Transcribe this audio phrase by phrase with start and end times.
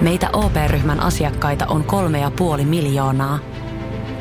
[0.00, 3.38] Meitä OP-ryhmän asiakkaita on kolme ja puoli miljoonaa.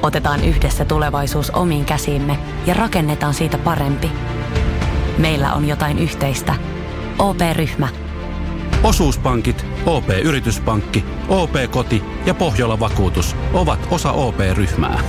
[0.02, 4.12] Otetaan yhdessä tulevaisuus omiin käsiimme ja rakennetaan siitä parempi.
[5.18, 6.56] Meillä on jotain yhteistä.
[7.20, 7.88] OP-ryhmä.
[8.84, 15.00] Osuuspankit, OP-yrityspankki, OP-koti ja Pohjola Vakuutus ovat osa OP-ryhmää.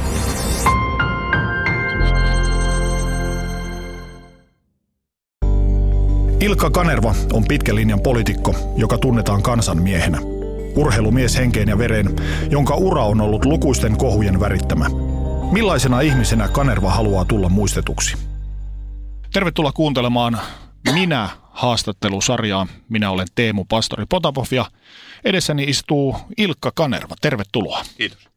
[6.41, 10.38] Ilkka Kanerva on pitkän linjan poliitikko, joka tunnetaan kansanmiehenä.
[10.79, 12.17] Urheilumies henkeen ja vereen,
[12.51, 14.87] jonka ura on ollut lukuisten kohujen värittämä.
[15.53, 18.17] Millaisena ihmisenä Kanerva haluaa tulla muistetuksi?
[19.33, 20.39] Tervetuloa kuuntelemaan
[20.93, 22.67] Minä haastattelusarjaa.
[22.89, 24.71] Minä olen Teemu Pastori Potapov ja
[25.25, 27.15] edessäni istuu Ilkka Kanerva.
[27.21, 27.83] Tervetuloa.
[27.97, 28.29] Kiitos.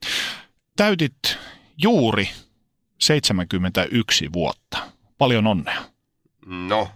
[0.76, 1.38] Täytit
[1.78, 2.30] juuri
[3.02, 4.78] 71 vuotta.
[5.17, 5.81] Paljon onnea.
[6.45, 6.89] No,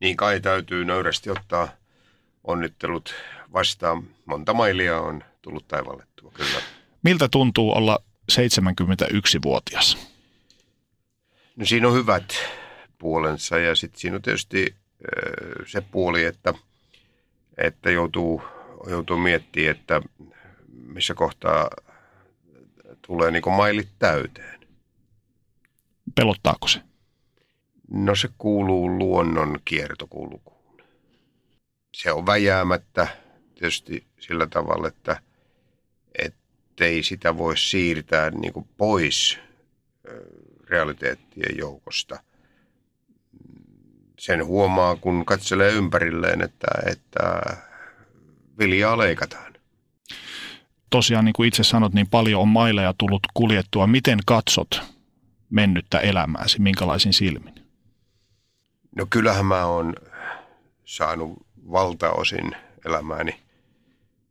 [0.00, 1.68] niin kai täytyy nöyrästi ottaa
[2.44, 3.14] onnittelut
[3.52, 4.13] vastaan.
[4.24, 6.60] Monta mailia on tullut taivallettua, kyllä.
[7.02, 7.98] Miltä tuntuu olla
[8.32, 9.98] 71-vuotias?
[11.56, 12.34] No siinä on hyvät
[12.98, 14.74] puolensa ja sitten siinä on tietysti
[15.66, 16.54] se puoli, että,
[17.58, 18.42] että joutuu,
[18.86, 20.02] joutuu miettimään, että
[20.72, 21.70] missä kohtaa
[23.06, 24.60] tulee niin mailit täyteen.
[26.14, 26.80] Pelottaako se?
[27.90, 30.82] No se kuuluu luonnon kiertokulkuun.
[31.94, 33.23] Se on väjäämättä
[33.54, 35.20] tietysti sillä tavalla, että
[36.18, 39.38] ettei sitä voi siirtää niin kuin pois
[40.68, 42.20] realiteettien joukosta.
[44.18, 47.56] Sen huomaa, kun katselee ympärilleen, että, että
[48.58, 49.54] viljaa leikataan.
[50.90, 53.86] Tosiaan, niin kuin itse sanot, niin paljon on maileja tullut kuljettua.
[53.86, 54.82] Miten katsot
[55.50, 57.54] mennyttä elämääsi, minkälaisin silmin?
[58.96, 59.94] No kyllähän mä oon
[60.84, 63.43] saanut valtaosin elämääni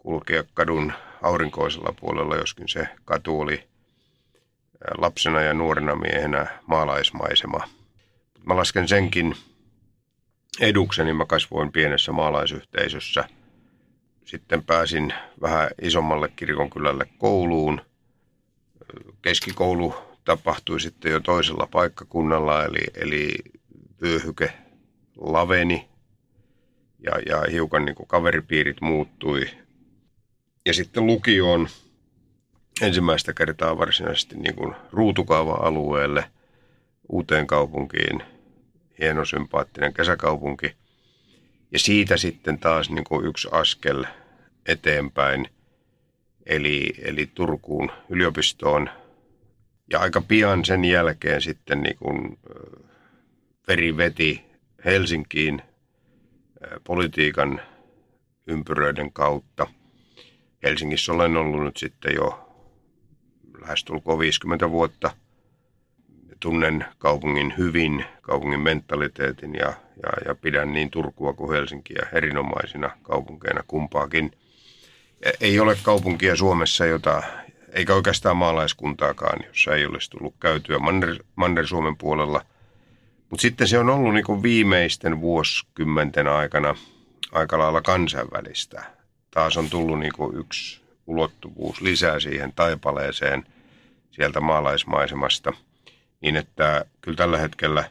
[0.04, 3.64] kulkea kadun aurinkoisella puolella, joskin se katu oli
[4.98, 7.68] lapsena ja nuorena miehenä maalaismaisema.
[8.46, 9.36] Mä lasken senkin
[10.60, 13.30] edukseni, mä kasvoin pienessä maalaisyhteisössä.
[14.26, 17.82] Sitten pääsin vähän isommalle kirkonkylälle kouluun.
[19.22, 23.32] Keskikoulu tapahtui sitten jo toisella paikkakunnalla, eli, eli
[24.02, 24.54] vyöhyke
[25.18, 25.88] laveni
[27.00, 29.63] ja, ja hiukan niin kuin kaveripiirit muuttui.
[30.66, 31.68] Ja sitten lukioon
[32.82, 36.26] ensimmäistä kertaa varsinaisesti niin kuin ruutukaava-alueelle
[37.10, 38.24] uuteen kaupunkiin,
[39.00, 40.76] hieno sympaattinen kesäkaupunki.
[41.72, 44.06] Ja siitä sitten taas niin kuin yksi askel
[44.66, 45.48] eteenpäin,
[46.46, 48.90] eli, eli Turkuun yliopistoon.
[49.92, 52.40] Ja aika pian sen jälkeen sitten niin kuin
[53.68, 54.46] veri veti
[54.86, 55.62] Helsinkiin
[56.84, 57.62] politiikan
[58.48, 59.68] ympyröiden kautta.
[60.64, 62.50] Helsingissä olen ollut nyt sitten jo
[63.62, 65.12] lähestulkoon 50 vuotta.
[66.40, 73.64] Tunnen kaupungin hyvin, kaupungin mentaliteetin ja, ja, ja pidän niin Turkua kuin Helsinkiä erinomaisina kaupunkeina
[73.68, 74.32] kumpaakin.
[75.42, 77.24] Ei ole kaupunkia Suomessa, jota,
[77.72, 82.42] eikä oikeastaan maalaiskuntaakaan, jossa ei olisi tullut käytyä Manner, Manner-Suomen puolella–
[83.34, 86.76] mutta sitten se on ollut niin viimeisten vuosikymmenten aikana
[87.32, 88.84] aika lailla kansainvälistä.
[89.34, 93.46] Taas on tullut niin yksi ulottuvuus lisää siihen taipaleeseen
[94.12, 95.54] sieltä maalaismaisemasta.
[96.22, 97.90] Niin että kyllä tällä hetkellä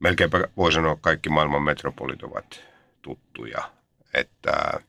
[0.00, 2.60] melkeinpä voi sanoa kaikki maailman metropolit ovat
[3.02, 3.70] tuttuja.
[4.14, 4.80] Että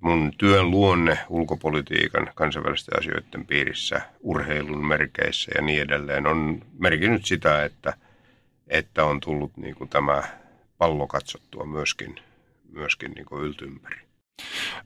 [0.00, 7.64] mun työn luonne ulkopolitiikan kansainvälisten asioiden piirissä, urheilun merkeissä ja niin edelleen on merkinnyt sitä,
[7.64, 7.94] että–
[8.70, 10.22] että on tullut niin kuin tämä
[10.78, 12.20] pallo katsottua myöskin,
[12.72, 14.09] myöskin niin kuin yltympäri.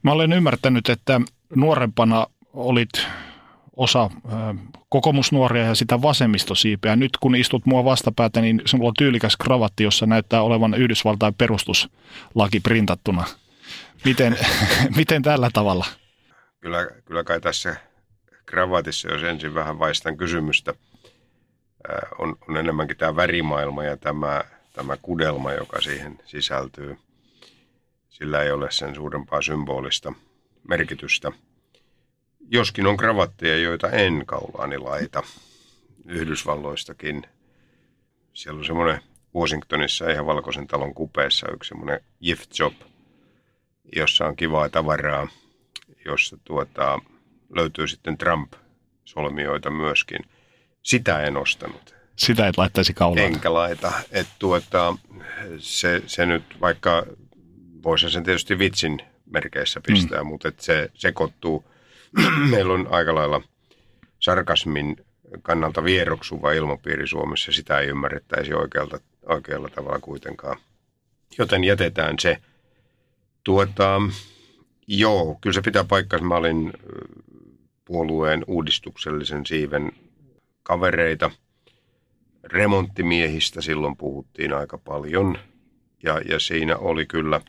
[0.03, 1.21] Mä olen ymmärtänyt, että
[1.55, 3.07] nuorempana olit
[3.77, 4.11] osa
[4.89, 6.97] kokomusnuoria ja sitä vasemmistosiipeä.
[6.97, 12.61] Nyt kun istut mua vastapäätä, niin sinulla on tyylikäs kravatti, jossa näyttää olevan Yhdysvaltain perustuslaki
[12.63, 13.25] printattuna.
[14.05, 14.39] Miten,
[14.97, 15.87] miten tällä tavalla?
[16.61, 17.77] Kyllä, kyllä kai tässä
[18.47, 20.75] kravatissa, jos ensin vähän vaistan kysymystä–
[22.19, 26.97] on, on enemmänkin tämä värimaailma ja tämä, tämä kudelma, joka siihen sisältyy.
[28.15, 30.13] Sillä ei ole sen suurempaa symbolista
[30.69, 31.33] merkitystä.
[32.49, 35.23] Joskin on kravatteja, joita en kaulaani laita.
[36.07, 37.27] Yhdysvalloistakin.
[38.35, 39.01] Siellä on semmoinen
[39.35, 42.75] Washingtonissa ihan valkoisen talon kupeessa yksi semmoinen gift shop,
[43.97, 45.29] jossa on kivaa tavaraa,
[46.05, 46.99] jossa tuota,
[47.51, 50.21] löytyy sitten Trump-solmioita myöskin–
[50.85, 51.95] sitä en ostanut.
[52.17, 53.27] Sitä et laittaisi kaulaan?
[53.27, 53.93] Enkä laita.
[54.11, 54.97] Et tuota,
[55.59, 57.07] se, se nyt vaikka
[57.85, 60.27] voisi sen tietysti vitsin merkeissä pistää, mm.
[60.27, 61.65] mutta se sekoittuu.
[62.51, 63.43] Meillä on aika lailla
[64.21, 64.97] sarkasmin
[65.43, 70.57] kannalta vieroksuva ilmapiiri Suomessa, sitä ei ymmärrettäisi oikealta, oikealla tavalla kuitenkaan.
[71.39, 72.39] Joten jätetään se.
[73.45, 74.01] Tuota,
[74.87, 76.25] joo, kyllä se pitää paikkansa.
[76.25, 76.73] Mä olin
[77.85, 79.93] puolueen uudistuksellisen siiven
[80.63, 81.31] kavereita.
[82.45, 85.39] Remonttimiehistä silloin puhuttiin aika paljon.
[86.03, 87.41] Ja, ja siinä oli kyllä,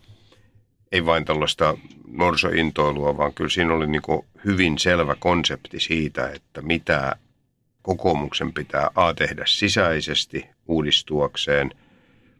[0.91, 1.77] ei vain tällaista
[2.07, 4.01] norsointoilua, vaan kyllä siinä oli niin
[4.45, 7.15] hyvin selvä konsepti siitä, että mitä
[7.81, 11.71] kokoomuksen pitää A tehdä sisäisesti uudistuakseen.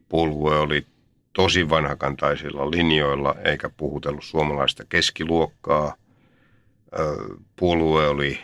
[0.09, 0.85] Puolue oli
[1.33, 5.95] tosi vanhakantaisilla linjoilla eikä puhutellut suomalaista keskiluokkaa.
[7.55, 8.39] Puolue oli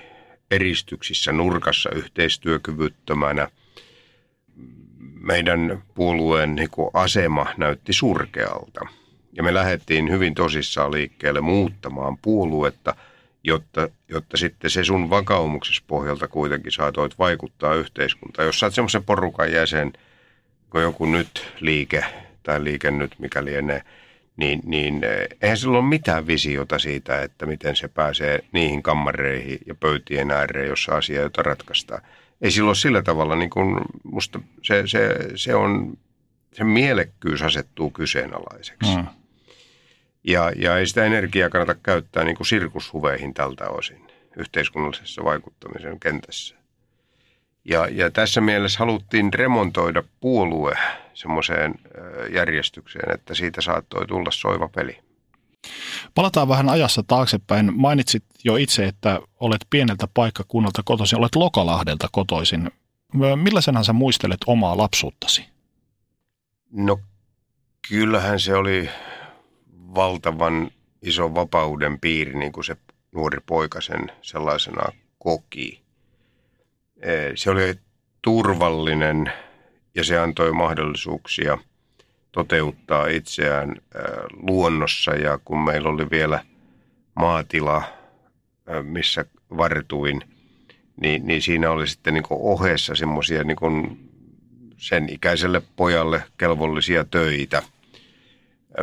[0.51, 3.47] eristyksissä nurkassa yhteistyökyvyttömänä.
[5.19, 8.81] Meidän puolueen niin asema näytti surkealta.
[9.33, 12.95] Ja me lähdettiin hyvin tosissaan liikkeelle muuttamaan puoluetta–
[13.43, 18.45] jotta, jotta sitten se sun vakaumuksessa pohjalta kuitenkin saatoit vaikuttaa yhteiskuntaan.
[18.45, 19.93] Jos sä oot semmoisen porukan jäsen,
[20.69, 22.05] kun joku nyt liike
[22.43, 23.81] tai liike nyt mikä lienee,
[24.37, 29.59] niin, niin eh, eihän sillä ole mitään visiota siitä, että miten se pääsee niihin kammareihin
[29.65, 32.01] ja pöytien ääreen, jossa asioita ratkaistaan.
[32.41, 35.97] Ei silloin sillä tavalla, niin kuin musta se, se, se on,
[36.53, 38.97] se mielekkyys asettuu kyseenalaiseksi.
[38.97, 39.20] Mm.
[40.23, 44.07] Ja, ja ei sitä energiaa kannata käyttää niin kuin sirkushuveihin tältä osin
[44.37, 46.55] yhteiskunnallisessa vaikuttamisen kentässä.
[47.65, 50.77] Ja, ja tässä mielessä haluttiin remontoida puolue
[51.13, 51.75] semmoiseen
[52.33, 54.99] järjestykseen, että siitä saattoi tulla soiva peli.
[56.15, 57.71] Palataan vähän ajassa taaksepäin.
[57.75, 62.71] Mainitsit jo itse, että olet pieneltä paikkakunnalta kotoisin, olet Lokalahdelta kotoisin.
[63.35, 65.45] Millaisena sä muistelet omaa lapsuuttasi?
[66.71, 66.99] No
[67.89, 68.89] kyllähän se oli
[69.95, 70.71] valtavan
[71.01, 72.77] iso vapauden piiri, niin kuin se
[73.11, 75.81] nuori poika sen sellaisena koki.
[77.35, 77.75] Se oli
[78.21, 79.31] turvallinen
[79.95, 81.57] ja se antoi mahdollisuuksia
[82.31, 83.75] toteuttaa itseään
[84.33, 86.45] luonnossa ja kun meillä oli vielä
[87.15, 87.83] maatila,
[88.81, 89.25] missä
[89.57, 90.21] vartuin,
[91.01, 93.97] niin, niin siinä oli sitten niin ohessa semmoisia niin
[94.77, 97.63] sen ikäiselle pojalle kelvollisia töitä–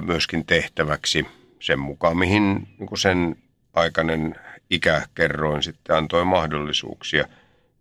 [0.01, 1.27] myöskin tehtäväksi
[1.61, 3.37] sen mukaan, mihin niin sen
[3.75, 4.35] aikainen
[4.71, 7.29] ikäkerroin sitten antoi mahdollisuuksia.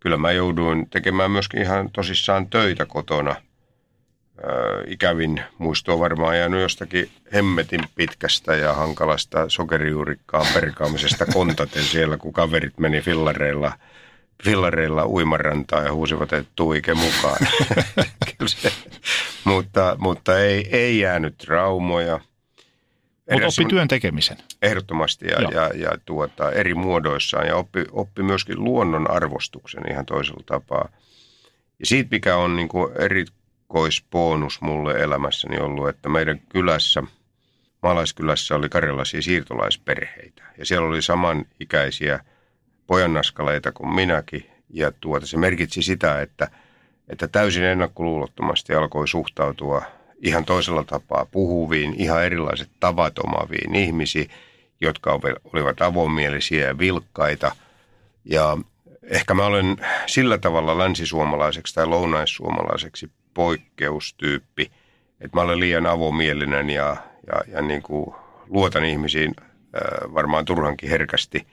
[0.00, 3.36] Kyllä mä jouduin tekemään myöskin ihan tosissaan töitä kotona.
[4.86, 12.32] ikävin muisto on varmaan jäänyt jostakin hemmetin pitkästä ja hankalasta sokerijuurikkaan perkaamisesta kontaten siellä, kun
[12.32, 13.72] kaverit meni fillareilla,
[14.44, 17.38] fillareilla uimarantaan ja huusivat, että tuike mukaan.
[18.38, 18.72] Kyllä se,
[19.44, 22.20] mutta, mutta ei, ei jäänyt traumoja.
[23.30, 24.36] Mutta oppi työn tekemisen.
[24.62, 30.42] Ehdottomasti ja, ja, ja tuota, eri muodoissaan ja oppi, oppi myöskin luonnon arvostuksen ihan toisella
[30.46, 30.88] tapaa.
[31.78, 37.02] Ja siitä, mikä on niin kuin erikoisponus mulle elämässäni ollut, että meidän kylässä,
[37.82, 40.42] maalaiskylässä oli karjalaisia siirtolaisperheitä.
[40.58, 42.20] Ja siellä oli samanikäisiä
[42.88, 44.50] pojannaskaleita kuin minäkin.
[44.70, 46.48] Ja tuota, se merkitsi sitä, että–
[47.08, 49.82] että täysin ennakkoluulottomasti alkoi suhtautua
[50.18, 54.30] ihan toisella tapaa puhuviin, ihan erilaiset tavat omaviin ihmisiin,
[54.80, 55.20] jotka
[55.52, 57.56] olivat avomielisiä ja vilkkaita.
[58.24, 58.58] Ja
[59.02, 64.70] ehkä mä olen sillä tavalla länsisuomalaiseksi tai lounaissuomalaiseksi poikkeustyyppi,
[65.20, 66.96] että mä olen liian avomielinen ja,
[67.26, 68.14] ja, ja niin kuin
[68.48, 71.46] luotan ihmisiin äh, varmaan turhankin herkästi,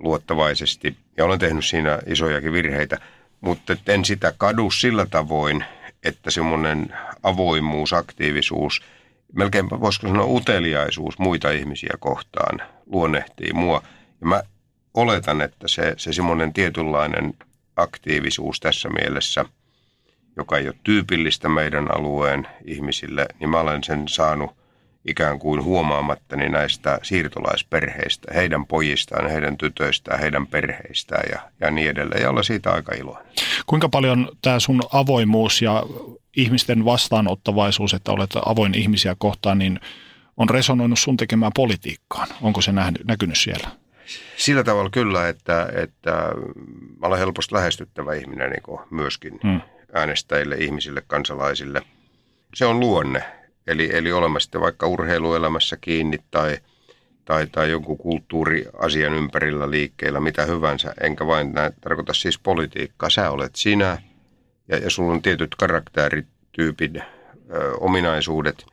[0.00, 0.96] luottavaisesti.
[1.16, 2.98] Ja olen tehnyt siinä isojakin virheitä–
[3.40, 5.64] mutta en sitä kadu sillä tavoin,
[6.02, 8.82] että semmoinen avoimuus, aktiivisuus,
[9.32, 13.82] melkein voisiko sanoa uteliaisuus muita ihmisiä kohtaan luonnehtii mua.
[14.20, 14.42] Ja mä
[14.94, 17.34] oletan, että se, se semmoinen tietynlainen
[17.76, 19.44] aktiivisuus tässä mielessä,
[20.36, 24.50] joka ei ole tyypillistä meidän alueen ihmisille, niin mä olen sen saanut
[25.04, 32.22] ikään kuin huomaamattani näistä siirtolaisperheistä, heidän pojistaan, heidän tytöistään, heidän perheistään ja, ja niin edelleen.
[32.22, 33.32] Ja olla siitä aika iloinen.
[33.66, 35.82] Kuinka paljon tämä sun avoimuus ja
[36.36, 39.80] ihmisten vastaanottavaisuus, että olet avoin ihmisiä kohtaan, niin
[40.36, 42.28] on resonoinut sun tekemään politiikkaan?
[42.42, 43.68] Onko se nähnyt, näkynyt siellä?
[44.36, 46.10] Sillä tavalla kyllä, että, että
[47.00, 49.60] mä olen helposti lähestyttävä ihminen niin myöskin hmm.
[49.92, 51.82] äänestäjille, ihmisille, kansalaisille.
[52.54, 53.39] Se on luonne
[53.70, 56.58] Eli, eli olemme sitten vaikka urheiluelämässä kiinni tai,
[57.24, 60.94] tai, tai jonkun kulttuuriasian ympärillä liikkeellä, mitä hyvänsä.
[61.00, 63.10] Enkä vain näin, tarkoita siis politiikkaa.
[63.10, 64.02] Sä olet sinä
[64.68, 68.66] ja, ja sulla on tietyt karakterityypin ö, ominaisuudet,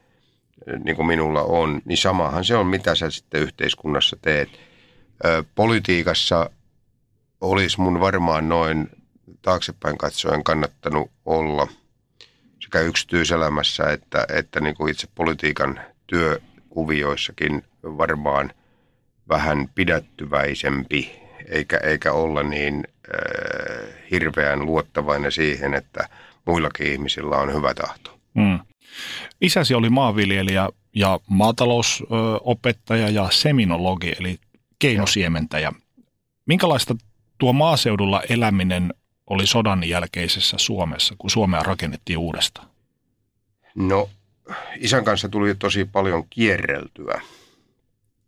[0.84, 4.50] niin kuin minulla on, niin samahan se on, mitä sä sitten yhteiskunnassa teet.
[5.25, 6.50] Ö, politiikassa
[7.42, 8.89] olisi mun varmaan noin
[9.42, 11.68] taaksepäin katsoen kannattanut olla
[12.68, 18.52] sekä yksityiselämässä että, että niin kuin itse politiikan työkuvioissakin varmaan
[19.30, 26.10] vähän pidättyväisempi, eikä, eikä olla niin äh, hirveän luottavainen siihen, että
[26.46, 28.20] muillakin ihmisillä on hyvä tahto.
[28.34, 28.60] Mm.
[29.42, 34.38] Isäsi oli maanviljelijä ja maatalousopettaja ja seminologi, eli
[34.80, 35.74] keinosiementäjä.
[36.46, 36.96] Minkälaista
[37.38, 38.94] tuo maaseudulla eläminen
[39.27, 42.67] oli sodan jälkeisessä Suomessa, kun Suomea rakennettiin uudestaan?
[43.75, 44.10] No,
[44.75, 47.22] isän kanssa tuli tosi paljon kierreltyä.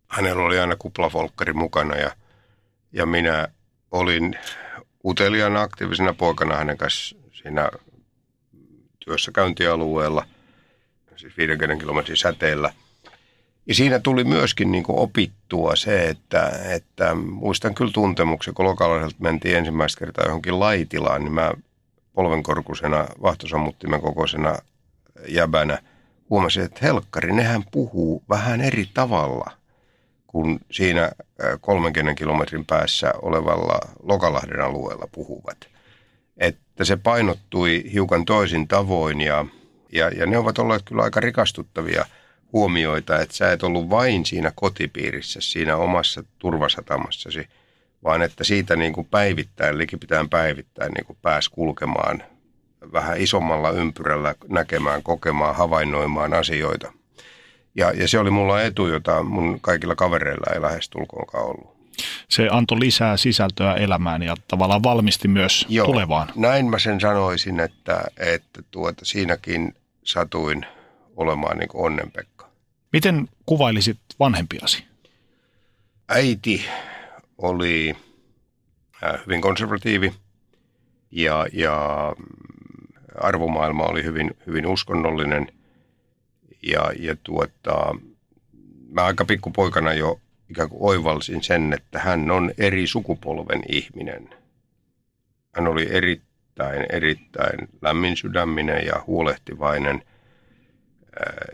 [0.08, 2.10] Hänellä oli aina kuplafolkkari mukana ja,
[2.92, 3.48] ja minä
[3.90, 4.38] olin
[5.04, 7.70] uteliaana aktiivisena poikana hänen kanssa siinä
[9.04, 10.26] työssäkäyntialueella,
[11.16, 12.72] siis 50 kilometrin säteellä.
[13.66, 19.56] Ja siinä tuli myöskin niin opittua se, että, että muistan kyllä tuntemuksen, kun lokalaiselta mentiin
[19.56, 21.52] ensimmäistä kertaa johonkin laitilaan, niin mä
[22.12, 24.56] polvenkorkusena, vahtosammuttimen kokoisena
[25.28, 25.78] jäbänä
[26.30, 29.50] huomasin, että helkkari, nehän puhuu vähän eri tavalla
[30.26, 31.12] kuin siinä
[31.60, 35.56] 30 kilometrin päässä olevalla Lokalahden alueella puhuvat.
[36.36, 39.46] Että se painottui hiukan toisin tavoin ja,
[39.92, 42.04] ja, ja ne ovat olleet kyllä aika rikastuttavia
[42.52, 47.48] huomioita, että sä et ollut vain siinä kotipiirissä, siinä omassa turvasatamassasi,
[48.04, 52.22] vaan että siitä niin kuin päivittäin, likipitään päivittäin niin kuin pääs kulkemaan
[52.92, 56.92] vähän isommalla ympyrällä näkemään, kokemaan, havainnoimaan asioita.
[57.74, 61.80] Ja, ja se oli mulla etu, jota mun kaikilla kavereilla ei lähestulkoonkaan ollut.
[62.28, 66.28] Se antoi lisää sisältöä elämään ja tavallaan valmisti myös Joo, tulevaan.
[66.36, 70.66] näin mä sen sanoisin, että, että tuota, siinäkin satuin
[71.16, 72.29] olemaan niin kuin onnenpekka.
[72.92, 74.84] Miten kuvailisit vanhempiasi?
[76.08, 76.64] Äiti
[77.38, 77.96] oli
[79.04, 80.12] äh, hyvin konservatiivi
[81.10, 82.16] ja, ja
[83.14, 85.52] arvomaailma oli hyvin, hyvin uskonnollinen.
[86.62, 87.94] Ja, ja tuota,
[88.90, 90.20] mä aika pikkupoikana jo
[90.50, 94.28] ikään kuin oivalsin sen, että hän on eri sukupolven ihminen.
[95.54, 100.02] Hän oli erittäin, erittäin lämmin sydäminen ja huolehtivainen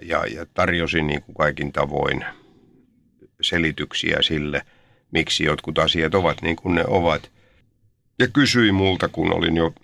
[0.02, 2.24] ja, ja tarjosi niin kuin kaikin tavoin
[3.40, 4.62] selityksiä sille,
[5.10, 7.30] miksi jotkut asiat ovat niin kuin ne ovat.
[8.18, 9.74] Ja kysyi multa, kun olin jo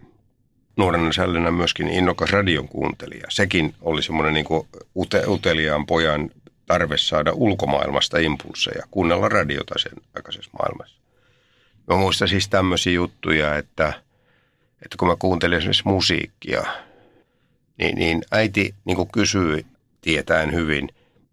[0.76, 3.26] nuorena sällynä myöskin innokas radion kuuntelija.
[3.28, 4.46] Sekin oli semmoinen niin
[4.94, 6.30] ute, uteliaan pojan
[6.66, 11.00] tarve saada ulkomaailmasta impulseja, kuunnella radiota sen aikaisessa maailmassa.
[11.86, 13.92] Mä muistan siis tämmöisiä juttuja, että,
[14.82, 16.64] että kun mä kuuntelin esimerkiksi musiikkia,
[17.78, 19.66] niin, niin äiti niin kysyi
[20.00, 20.88] tietäen hyvin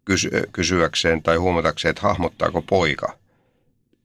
[0.06, 3.18] kysy, kysyäkseen tai huomatakseen, että hahmottaako poika.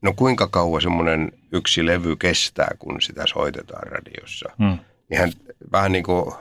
[0.01, 4.49] No kuinka kauan semmoinen yksi levy kestää, kun sitä soitetaan radiossa.
[4.57, 5.31] Hmm niin hän
[5.71, 6.33] vähän niin kuin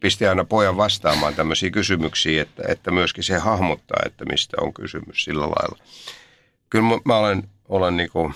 [0.00, 5.24] pisti aina pojan vastaamaan tämmöisiä kysymyksiä, että, että myöskin se hahmottaa, että mistä on kysymys
[5.24, 5.84] sillä lailla.
[6.70, 8.34] Kyllä mä, mä olen, olen niin kuin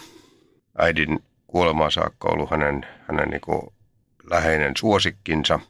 [0.79, 3.63] äidin kuolemaan saakka ollut hänen, hänen niin kuin
[4.31, 5.61] läheinen suosikkinsa.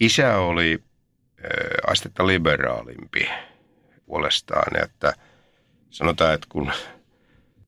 [0.00, 0.82] Isä oli
[1.42, 1.50] ää,
[1.86, 3.28] astetta liberaalimpi
[4.06, 5.12] puolestaan, että
[5.90, 6.72] sanotaan, että kun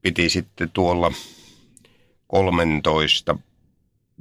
[0.02, 1.12] piti sitten tuolla
[2.26, 3.36] 13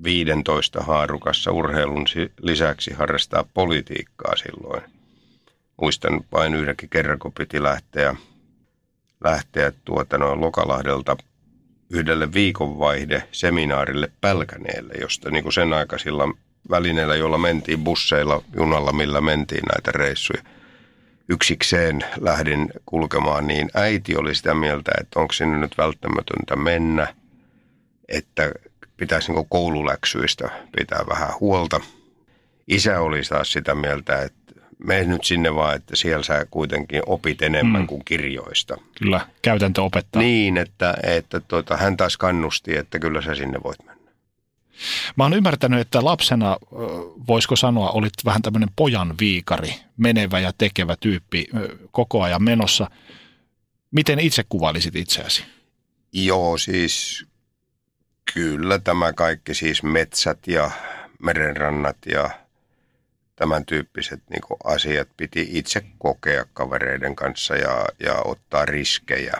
[0.04, 2.06] 15 haarukassa urheilun
[2.42, 4.84] lisäksi harrastaa politiikkaa silloin.
[5.82, 8.16] Muistan vain yhdenkin kerran, kun piti lähteä,
[9.24, 11.18] lähteä tuota noin Lokalahdelta
[11.90, 16.34] yhdelle viikonvaihde seminaarille Pälkäneelle, josta niin kuin sen aikaisilla
[16.70, 20.42] välineillä, joilla mentiin busseilla, junalla, millä mentiin näitä reissuja.
[21.30, 27.08] Yksikseen lähdin kulkemaan, niin äiti oli sitä mieltä, että onko sinne nyt välttämätöntä mennä,
[28.08, 28.52] että
[28.98, 31.82] pitäisi niin koululäksyistä pitää vähän huolta.
[32.68, 34.42] Isä oli taas sitä mieltä, että
[34.84, 37.88] mene nyt sinne vaan, että siellä sä kuitenkin opit enemmän mm.
[37.88, 38.78] kuin kirjoista.
[39.00, 40.22] Kyllä, käytäntö opettaa.
[40.22, 44.01] Niin, että, että tuota, hän taas kannusti, että kyllä sä sinne voit mennä.
[45.16, 46.58] Mä oon ymmärtänyt, että lapsena,
[47.28, 51.48] voisiko sanoa, olit vähän tämmöinen pojan viikari, menevä ja tekevä tyyppi
[51.92, 52.90] koko ajan menossa.
[53.92, 55.44] Miten itse kuvailisit itseäsi?
[56.14, 57.26] Joo, siis
[58.34, 60.72] Kyllä tämä kaikki siis metsät ja
[61.20, 62.30] merenrannat ja
[63.36, 69.34] tämän tyyppiset niin asiat piti itse kokea kavereiden kanssa ja, ja ottaa riskejä.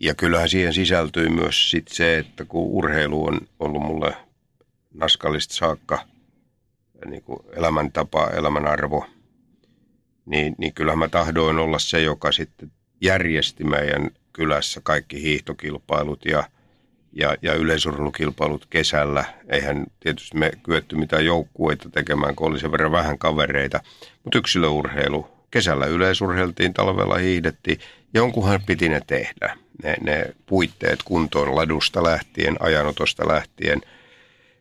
[0.00, 4.16] Ja kyllähän siihen sisältyy myös sit se, että kun urheilu on ollut mulle
[4.94, 5.98] naskallista saakka
[7.06, 9.06] niin kuin elämäntapa, elämänarvo,
[10.26, 16.44] niin, niin kyllähän mä tahdoin olla se, joka sitten järjesti meidän kylässä kaikki hiihtokilpailut ja,
[17.12, 19.24] ja, ja yleisurheilukilpailut kesällä.
[19.48, 23.80] Eihän tietysti me kyetty mitään joukkueita tekemään, kun oli sen verran vähän kavereita,
[24.24, 25.28] mutta yksilöurheilu.
[25.50, 27.78] Kesällä yleisurheiltiin, talvella hiihdettiin.
[28.14, 33.80] Jonkunhan piti ne tehdä, ne, ne puitteet kuntoon ladusta lähtien, ajanotosta lähtien,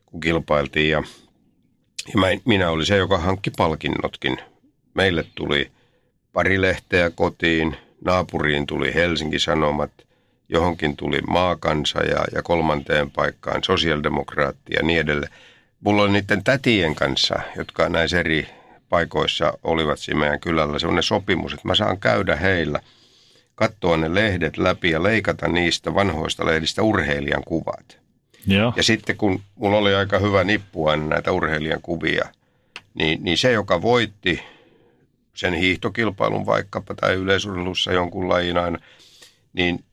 [0.06, 0.90] kun kilpailtiin.
[0.90, 1.04] Ja,
[2.14, 4.38] ja mä, minä olin se, joka hankki palkinnotkin.
[4.94, 5.72] Meille tuli
[6.34, 9.92] pari lehteä kotiin, naapuriin tuli Helsinki Sanomat,
[10.50, 15.32] johonkin tuli maakansa ja, ja kolmanteen paikkaan sosiaalidemokraatti ja niin edelleen.
[15.80, 18.48] Mulla oli niiden tätien kanssa, jotka näissä eri
[18.90, 22.80] paikoissa olivat siinä meidän kylällä, sellainen sopimus, että mä saan käydä heillä,
[23.60, 28.00] katsoa ne lehdet läpi ja leikata niistä vanhoista lehdistä urheilijan kuvat.
[28.48, 28.74] Joo.
[28.76, 32.30] Ja sitten kun mulla oli aika hyvä nippua näitä urheilijan kuvia,
[32.94, 34.44] niin, niin se, joka voitti
[35.34, 38.80] sen hiihtokilpailun vaikkapa tai yleisurheilussa jonkun lajin aina,
[39.54, 39.84] niin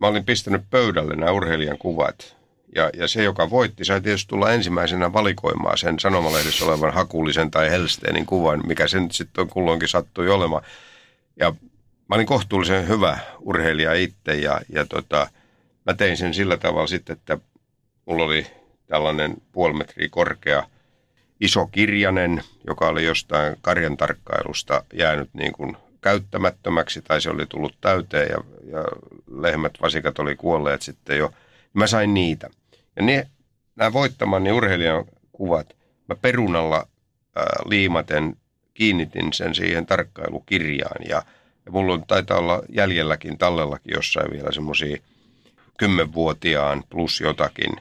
[0.00, 2.36] mä olin pistänyt pöydälle nämä urheilijan kuvat.
[2.74, 7.70] Ja, ja se, joka voitti, sai tietysti tulla ensimmäisenä valikoimaan sen sanomalehdessä olevan Hakulisen tai
[7.70, 10.62] Helsteenin kuvan, mikä sen sitten kulloinkin sattui olemaan.
[11.40, 11.54] Ja
[12.08, 15.28] mä olin kohtuullisen hyvä urheilija itse ja, ja tota,
[15.86, 17.38] mä tein sen sillä tavalla sitten, että
[18.06, 18.46] mulla oli
[18.86, 20.66] tällainen puoli metriä korkea
[21.40, 27.76] iso kirjanen, joka oli jostain karjan tarkkailusta jäänyt niin kuin käyttämättömäksi tai se oli tullut
[27.80, 28.38] täyteen ja,
[28.72, 28.84] ja
[29.30, 31.32] lehmät, vasikat oli kuolleet sitten jo.
[31.72, 32.50] Mä sain niitä.
[32.96, 33.28] Ja ne,
[33.76, 35.76] nämä voittamani urheilijan kuvat,
[36.08, 36.88] mä perunalla
[37.36, 38.36] ää, liimaten
[38.74, 41.22] kiinnitin sen siihen tarkkailukirjaan ja,
[41.66, 44.96] ja mulla on, taitaa olla jäljelläkin tallellakin jossain vielä semmoisia
[45.78, 47.76] kymmenvuotiaan plus jotakin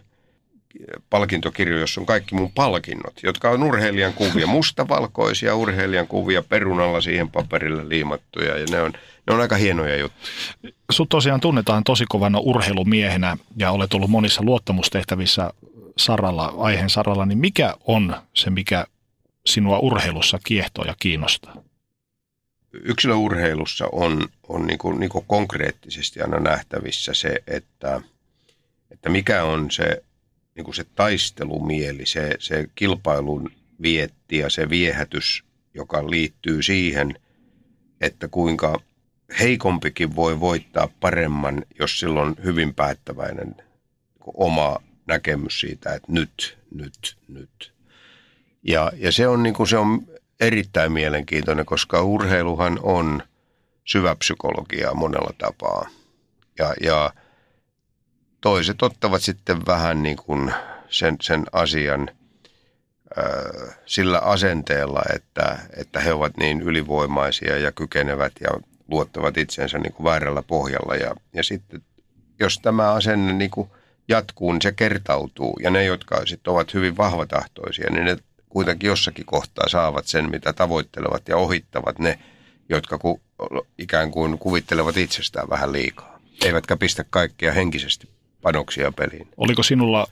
[1.09, 7.29] palkintokirjo, jossa on kaikki mun palkinnot, jotka on urheilijan kuvia, mustavalkoisia urheilijan kuvia perunalla siihen
[7.29, 8.93] paperille liimattuja ja ne on,
[9.27, 10.33] ne on aika hienoja juttuja.
[10.91, 15.49] Sut tosiaan tunnetaan tosi kovana urheilumiehenä ja olet ollut monissa luottamustehtävissä
[15.97, 18.85] saralla, aiheen saralla, niin mikä on se, mikä
[19.45, 21.55] sinua urheilussa kiehtoo ja kiinnostaa?
[22.83, 28.01] Yksilöurheilussa on, on niin kuin, niin kuin konkreettisesti aina nähtävissä se, että,
[28.91, 30.03] että mikä on se
[30.55, 37.19] niin kuin se taistelumieli, se, se kilpailun vietti ja se viehätys, joka liittyy siihen,
[38.01, 38.81] että kuinka
[39.39, 43.65] heikompikin voi voittaa paremman, jos silloin on hyvin päättäväinen niin
[44.33, 47.73] oma näkemys siitä, että nyt, nyt, nyt.
[48.63, 50.07] Ja, ja se, on, niin kuin, se on
[50.39, 53.23] erittäin mielenkiintoinen, koska urheiluhan on
[53.85, 55.89] syväpsykologiaa monella tapaa.
[56.59, 57.13] Ja, ja
[58.41, 60.53] toiset ottavat sitten vähän niin kuin
[60.89, 62.09] sen, sen asian
[63.85, 68.49] sillä asenteella, että, että he ovat niin ylivoimaisia ja kykenevät ja
[68.87, 70.95] luottavat itsensä niin kuin väärällä pohjalla.
[70.95, 71.81] Ja, ja sitten
[72.39, 73.69] jos tämä asenne niin kuin
[74.07, 75.59] jatkuu, niin se kertautuu.
[75.63, 78.17] Ja ne, jotka sitten ovat hyvin vahvatahtoisia, niin ne
[78.55, 82.19] kuitenkin jossakin kohtaa saavat sen, mitä tavoittelevat ja ohittavat ne,
[82.69, 83.21] jotka ku,
[83.77, 86.19] ikään kuin kuvittelevat itsestään vähän liikaa.
[86.45, 88.09] Eivätkä pistä kaikkea henkisesti
[88.41, 89.27] panoksia peliin.
[89.37, 90.07] Oliko sinulla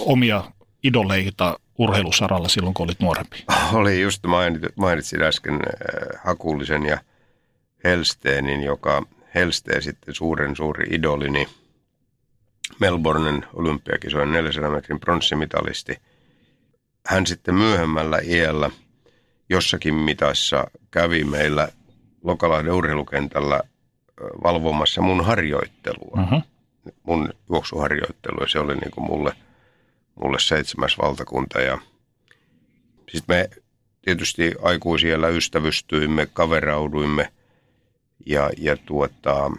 [0.00, 0.44] omia
[0.82, 3.44] idoleita urheilusaralla silloin, kun olit nuorempi?
[3.72, 6.98] Oli just mainitsin, mainitsin äsken äh, Hakullisen ja
[7.84, 9.02] Helsteenin, joka
[9.34, 11.48] Helsteen sitten suuren suuri idolini,
[12.80, 15.98] Melbournen olympiakisojen 400 metrin pronssimitalisti.
[17.06, 18.70] Hän sitten myöhemmällä iällä
[19.48, 21.68] jossakin mitassa kävi meillä
[22.24, 23.60] Lokalahden urheilukentällä
[24.42, 26.22] valvomassa mun harjoittelua.
[26.22, 26.42] Uh-huh
[27.02, 29.32] mun juoksuharjoittelu ja se oli niin kuin mulle,
[30.14, 31.60] mulle seitsemäs valtakunta.
[31.60, 31.78] Ja
[33.10, 33.50] sitten me
[34.02, 37.32] tietysti aikuisiellä ystävystyimme, kaverauduimme
[38.26, 39.50] ja, ja tuota,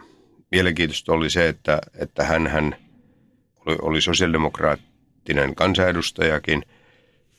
[0.52, 2.75] mielenkiintoista oli se, että, että hän, hän
[3.65, 6.65] oli, oli sosiaalidemokraattinen kansanedustajakin,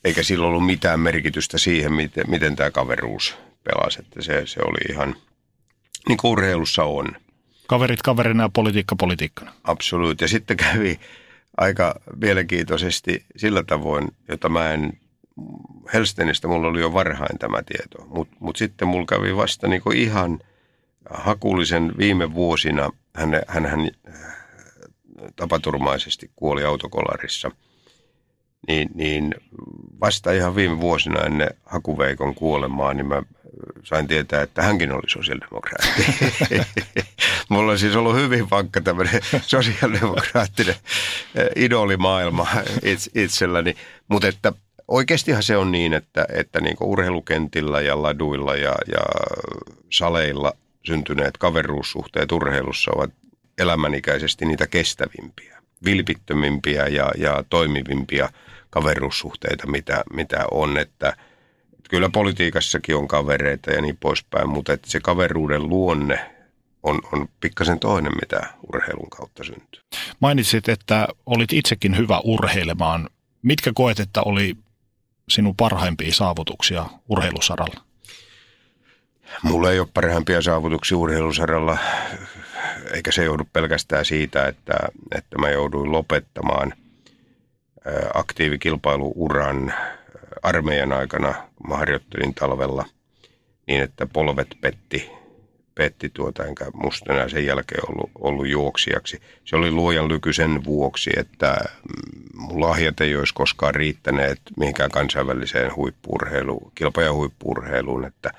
[0.03, 3.99] eikä sillä ollut mitään merkitystä siihen, miten, miten tämä kaveruus pelasi.
[4.01, 5.15] Että se, se oli ihan
[6.07, 7.07] niin kuin urheilussa on.
[7.67, 9.53] Kaverit kaverina ja politiikka politiikkana.
[9.63, 10.21] Absoluut.
[10.21, 10.99] Ja sitten kävi
[11.57, 14.99] aika mielenkiintoisesti sillä tavoin, jota mä en,
[15.93, 20.39] Helstenistä mulla oli jo varhain tämä tieto, mutta mut sitten mulla kävi vasta niinku ihan
[21.09, 23.91] hakullisen viime vuosina, hän, hän, hän
[25.35, 27.51] tapaturmaisesti kuoli autokolarissa,
[28.67, 29.35] niin, niin
[30.01, 33.23] vasta ihan viime vuosina ennen Hakuveikon kuolemaa, niin mä
[33.83, 36.05] sain tietää, että hänkin oli sosiaalidemokraatti.
[37.49, 40.75] Mulla on siis ollut hyvin vankka tämmöinen sosiaalidemokraattinen
[41.55, 42.47] idolimaailma
[43.15, 43.75] itselläni.
[44.07, 44.53] Mutta että
[44.87, 49.01] oikeastihan se on niin, että, että niin urheilukentillä ja laduilla ja, ja
[49.89, 50.53] saleilla
[50.85, 53.11] syntyneet kaveruussuhteet urheilussa ovat
[53.57, 58.29] elämänikäisesti niitä kestävimpiä, vilpittömimpiä ja, ja toimivimpia
[58.71, 60.77] kaveruussuhteita, mitä, mitä on.
[60.77, 61.09] Että,
[61.73, 66.31] että kyllä politiikassakin on kavereita ja niin poispäin, mutta että se kaveruuden luonne
[66.83, 69.81] on, on pikkasen toinen, mitä urheilun kautta syntyy.
[70.19, 73.09] Mainitsit, että olit itsekin hyvä urheilemaan.
[73.41, 74.57] Mitkä koet, että oli
[75.29, 77.81] sinun parhaimpia saavutuksia urheilusaralla?
[79.43, 81.77] Mulla ei ole parhaimpia saavutuksia urheilusaralla,
[82.93, 84.73] eikä se joudu pelkästään siitä, että,
[85.15, 86.73] että mä jouduin lopettamaan
[88.13, 89.73] aktiivikilpailuuran
[90.43, 91.33] armeijan aikana,
[91.67, 92.85] mä harjoittelin talvella
[93.67, 95.11] niin, että polvet petti,
[95.75, 99.21] petti tuota, enkä musta enää sen jälkeen ollut, ollut juoksijaksi.
[99.45, 104.91] Se oli luojan lyky sen vuoksi, että mm, mun lahjat ei olisi koskaan riittäneet mihinkään
[104.91, 108.31] kansainväliseen huippuurheiluun, kilpa- ja huippuurheiluun, että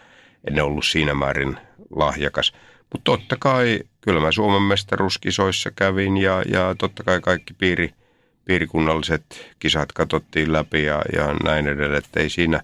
[0.50, 1.56] en ollut siinä määrin
[1.96, 2.52] lahjakas.
[2.92, 7.94] Mutta totta kai, kyllä mä Suomen mestaruuskisoissa kävin ja, ja totta kai kaikki piiri,
[8.44, 12.62] piirikunnalliset kisat katsottiin läpi ja, ja näin edelleen, että ei siinä,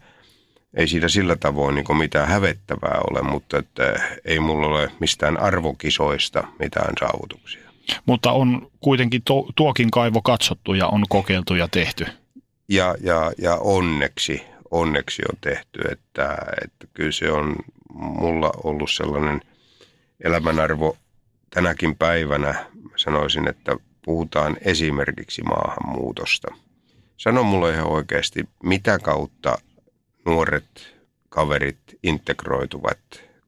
[0.75, 6.49] ei siinä sillä tavoin niin mitään hävettävää ole, mutta että ei mulla ole mistään arvokisoista
[6.59, 7.69] mitään saavutuksia.
[8.07, 12.07] Mutta on kuitenkin to, tuokin kaivo katsottu ja on kokeiltu ja tehty.
[12.69, 17.57] Ja, ja, ja onneksi, onneksi on tehty, että, että kyllä se on
[17.95, 19.41] mulla ollut sellainen
[20.25, 20.97] elämänarvo
[21.51, 22.67] tänäkin päivänä.
[22.97, 23.77] Sanoisin, että
[24.09, 26.55] puhutaan esimerkiksi maahanmuutosta.
[27.17, 29.59] Sano mulle ihan oikeasti, mitä kautta
[30.27, 30.95] nuoret
[31.29, 32.99] kaverit integroituvat,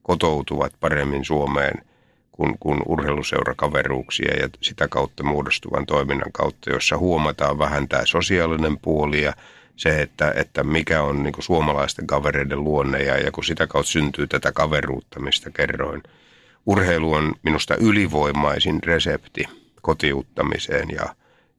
[0.03, 1.85] kotoutuvat paremmin Suomeen
[2.33, 9.23] kuin, kuin urheiluseurakaveruuksia ja sitä kautta muodostuvan toiminnan kautta, jossa huomataan vähän tämä sosiaalinen puoli
[9.23, 9.33] ja
[9.77, 14.27] se, että, että mikä on niin suomalaisten kavereiden luonne ja, ja kun sitä kautta syntyy
[14.27, 16.03] tätä kaveruutta, mistä kerroin.
[16.67, 21.15] Urheilu on minusta ylivoimaisin resepti kotiuttamiseen ja,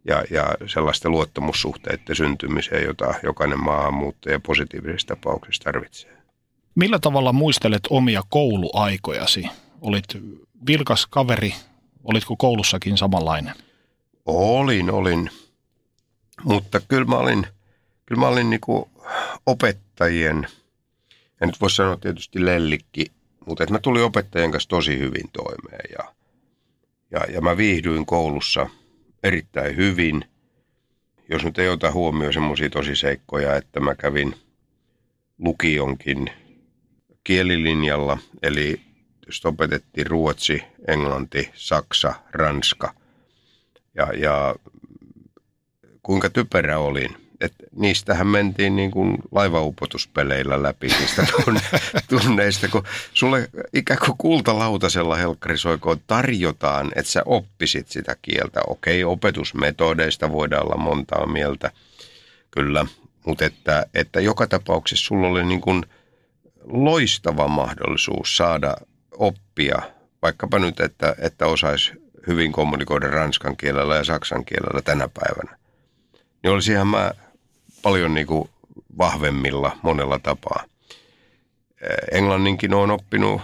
[0.06, 6.18] ja, ja sellaisten luottamussuhteiden syntymiseen, jota jokainen maahanmuuttaja positiivisessa tapauksessa tarvitsee.
[6.76, 9.46] Millä tavalla muistelet omia kouluaikojasi?
[9.82, 10.06] Olit
[10.68, 11.54] vilkas kaveri,
[12.04, 13.54] olitko koulussakin samanlainen?
[14.26, 15.30] Olin, olin.
[16.44, 17.48] Mutta kyllä mä olin–
[18.12, 18.62] kyllä mä olin niin
[19.46, 20.48] opettajien,
[21.42, 23.06] en nyt voi sanoa tietysti lellikki,
[23.46, 26.14] mutta että mä tulin opettajien kanssa tosi hyvin toimeen ja,
[27.12, 28.70] ja, ja mä viihdyin koulussa
[29.24, 30.26] erittäin hyvin.
[31.30, 34.36] Jos nyt ei ota huomioon semmoisia tosiseikkoja, että mä kävin
[35.40, 36.32] lukionkin
[37.24, 38.82] kielilinjalla, eli
[39.26, 42.94] jos opetettiin ruotsi, englanti, saksa, ranska
[43.96, 44.56] ja, ja
[46.04, 51.62] kuinka typerä olin, että niistähän mentiin niin kuin laivaupotuspeleillä läpi niistä tunne,
[52.10, 58.62] tunneista, kun sulle ikään kuin kultalautasella helkkarisoikoon tarjotaan, että sä oppisit sitä kieltä.
[58.68, 61.72] Okei, opetusmetodeista voidaan olla montaa mieltä,
[62.52, 62.86] kyllä,
[63.26, 65.86] mutta että, että joka tapauksessa sulla oli niin kuin
[66.64, 68.76] loistava mahdollisuus saada
[69.12, 69.82] oppia,
[70.22, 71.92] vaikkapa nyt, että, että osaisi
[72.28, 75.58] hyvin kommunikoida ranskan kielellä ja saksan kielellä tänä päivänä.
[76.44, 77.12] Niin olisinhan mä
[77.82, 78.50] paljon niin kuin
[78.98, 80.64] vahvemmilla monella tapaa.
[82.12, 83.42] Englanninkin on oppinut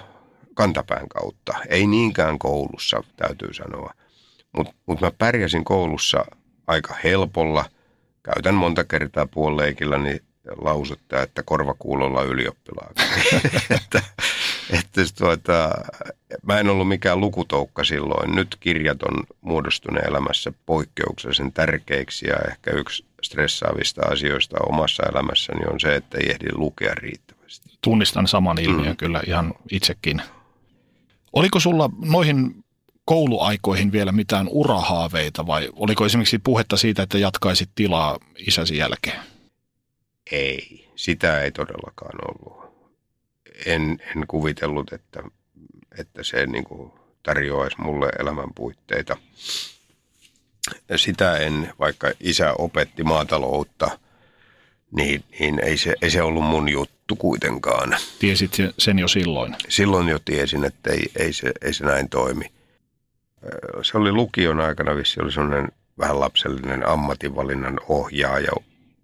[0.54, 1.54] kantapään kautta.
[1.70, 3.94] Ei niinkään koulussa, täytyy sanoa.
[4.58, 6.26] Mutta mut mä pärjäsin koulussa
[6.68, 7.66] aika helpolla.
[8.24, 10.20] Käytän monta kertaa puolileikillä niin
[10.62, 12.94] lausetta, että korvakuulolla ylioppilaan.
[13.76, 14.04] että,
[14.70, 15.70] että tuota,
[16.44, 18.36] mä en ollut mikään lukutoukka silloin.
[18.36, 25.80] Nyt kirjat on muodostunut elämässä poikkeuksellisen tärkeiksi ja ehkä yksi stressaavista asioista omassa elämässäni on
[25.80, 27.70] se, että ei ehdi lukea riittävästi.
[27.82, 28.98] Tunnistan saman ilmiön mm.
[28.98, 30.22] kyllä ihan itsekin.
[31.34, 32.64] Oliko sulla noihin
[33.06, 39.20] kouluaikoihin vielä mitään urahaaveita vai oliko esimerkiksi puhetta siitä, että jatkaisit tilaa isäsi jälkeen?
[40.32, 42.74] Ei, sitä ei todellakaan ollut.
[43.66, 45.24] En, en kuvitellut, että,
[46.00, 46.92] että se niin kuin
[47.24, 49.18] tarjoaisi mulle elämän puitteita
[50.96, 54.00] sitä en, vaikka isä opetti maataloutta,
[54.92, 57.98] niin, niin ei, se, ei se ollut mun juttu kuitenkaan.
[58.20, 59.56] Tiesit sen jo silloin?
[59.70, 62.52] Silloin jo tiesin, että ei, ei, se, ei se näin toimi.
[63.82, 68.52] Se oli lukion aikana vissi, oli sellainen vähän lapsellinen ammatinvalinnan ohjaaja,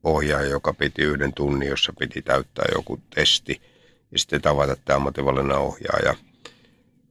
[0.03, 3.61] ohjaaja, joka piti yhden tunnin, jossa piti täyttää joku testi
[4.11, 6.15] ja sitten tavata tämä ammatinvalinnan ohjaaja–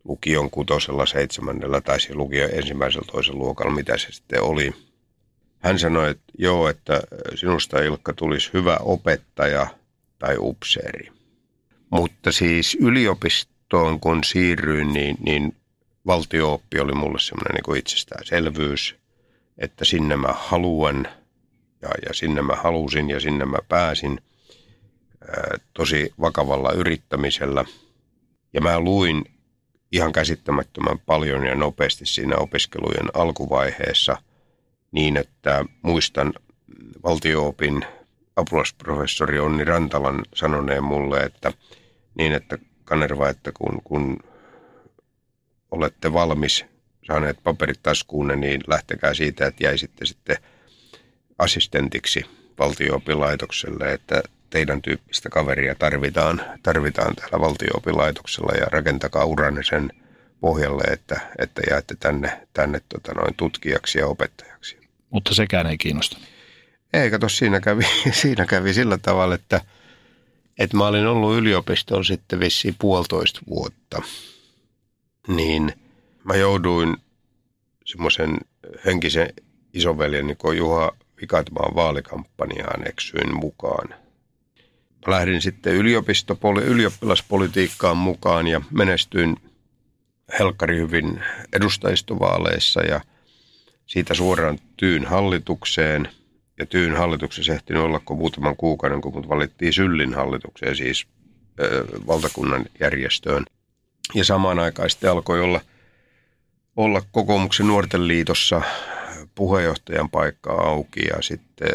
[0.04, 4.72] lukion kutosella, seitsemännellä tai lukion ensimmäisellä toisen luokalla, mitä se sitten oli.
[5.58, 7.02] hän sanoi, että joo, että
[7.34, 9.66] sinusta Ilkka tulisi hyvä opettaja
[10.18, 11.08] tai upseeri.
[11.90, 15.56] Mutta siis yliopistoon kun siirryin, niin, niin
[16.06, 18.96] valtiooppi oli mulle semmoinen niin itsestäänselvyys,
[19.58, 21.08] että sinne mä haluan
[21.82, 24.20] ja, ja sinne mä halusin ja sinne mä pääsin
[25.28, 27.64] ää, tosi vakavalla yrittämisellä.
[28.52, 29.24] Ja mä luin
[29.92, 34.16] ihan käsittämättömän paljon ja nopeasti siinä opiskelujen alkuvaiheessa
[34.92, 36.32] niin, että muistan
[37.04, 37.84] valtioopin
[38.36, 41.52] apulaisprofessori Onni Rantalan sanoneen mulle, että
[42.14, 44.18] niin, että Kanerva, että kun, kun
[45.70, 46.64] olette valmis
[47.06, 50.36] saaneet paperit taskuunne, niin lähtekää siitä, että jäisitte sitten
[51.38, 52.24] assistentiksi
[52.58, 54.22] valtio-opilaitokselle, että
[54.52, 59.92] teidän tyyppistä kaveria tarvitaan, tarvitaan täällä valtio-opilaitoksella ja rakentakaa uranne sen
[60.40, 64.78] pohjalle, että, että jäätte tänne, tänne tota noin tutkijaksi ja opettajaksi.
[65.10, 66.18] Mutta sekään ei kiinnosta.
[66.92, 67.82] Ei, kato, siinä kävi,
[68.22, 69.60] siinä kävi sillä tavalla, että,
[70.58, 74.02] että mä olin ollut yliopistolla sitten vissiin puolitoista vuotta.
[75.28, 75.72] Niin
[76.24, 76.96] mä jouduin
[77.84, 78.36] semmoisen
[78.84, 79.32] henkisen
[79.72, 84.01] isoveljen niin Juha Vikatmaan vaalikampanjaan eksyin mukaan.
[85.06, 89.36] Lähdin sitten yliopistopoli- ylioppilaspolitiikkaan mukaan ja menestyin
[90.38, 91.20] helkkari hyvin
[91.52, 93.00] edustajistovaaleissa ja
[93.86, 96.08] siitä suoraan Tyyn hallitukseen.
[96.58, 101.06] Ja Tyyn hallituksessa ehtinyt olla kuin muutaman kuukauden, kun mut valittiin Syllin hallitukseen, siis
[101.60, 103.44] ö, valtakunnan järjestöön.
[104.14, 105.60] Ja samaan aikaan sitten alkoi olla,
[106.76, 108.62] olla kokoomuksen nuorten liitossa
[109.34, 111.68] puheenjohtajan paikka auki ja sitten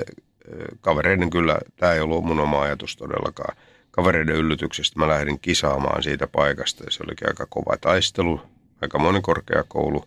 [0.82, 3.58] kavereiden kyllä, tämä ei ollut mun oma ajatus todellakaan.
[3.92, 8.42] Kavereiden yllytyksestä mä lähdin kisaamaan siitä paikasta ja se olikin aika kova taistelu,
[8.82, 10.06] aika moni korkeakoulu.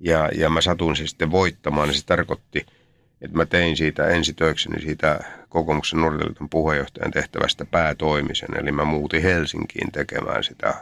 [0.00, 2.66] Ja, ja mä satuin se sitten voittamaan, niin se tarkoitti,
[3.20, 8.58] että mä tein siitä ensitöikseni siitä kokoomuksen nuorten puheenjohtajan tehtävästä päätoimisen.
[8.58, 10.74] Eli mä muutin Helsinkiin tekemään sitä,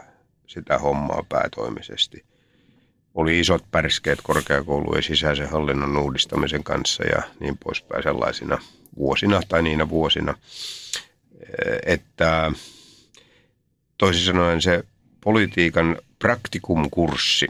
[0.47, 2.25] sitä hommaa päätoimisesti–
[3.15, 8.57] oli isot pärskeet korkeakoulujen sisäisen hallinnon uudistamisen kanssa ja niin poispäin sellaisina
[8.97, 10.35] vuosina tai niinä vuosina,
[11.85, 12.51] että
[13.97, 14.83] toisin sanoen se
[15.21, 17.47] politiikan praktikumkurssi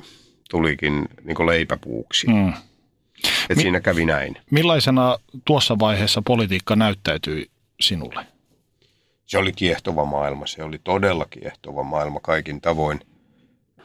[0.49, 2.27] tulikin niin leipäpuuksi.
[2.27, 2.53] Mm.
[3.23, 4.37] Että Mi- siinä kävi näin.
[4.51, 7.49] Millaisena tuossa vaiheessa politiikka näyttäytyi
[7.81, 8.25] sinulle?
[9.25, 10.47] Se oli kiehtova maailma.
[10.47, 12.99] Se oli todella kiehtova maailma kaikin tavoin.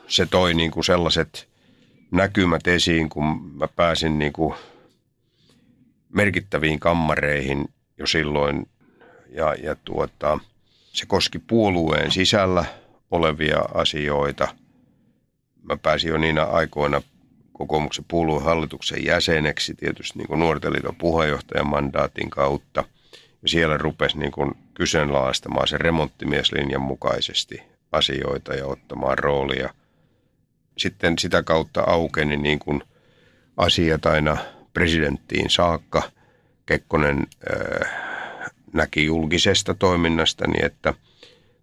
[0.09, 1.50] Se toi niin kuin sellaiset
[2.11, 4.55] näkymät esiin, kun mä pääsin niin kuin
[6.09, 7.69] merkittäviin kammareihin
[7.99, 8.69] jo silloin.
[9.29, 10.39] Ja, ja tuota,
[10.93, 12.65] se koski puolueen sisällä
[13.11, 14.49] olevia asioita.
[15.63, 17.03] Mä pääsin jo niinä aikoina
[17.53, 22.85] kokoomuksen puolueen hallituksen jäseneksi, tietysti niin kuin nuorten liiton puheenjohtajan mandaatin kautta.
[23.43, 29.75] Ja siellä rupesi niin kuin kyseenalaistamaan se remonttimieslinjan mukaisesti asioita ja ottamaan roolia–
[30.81, 32.83] sitten sitä kautta aukeni niin kuin
[33.57, 34.37] asiat aina
[34.73, 36.03] presidenttiin saakka.
[36.67, 40.95] Kekkonen äh, näki julkisesta toiminnasta niin, että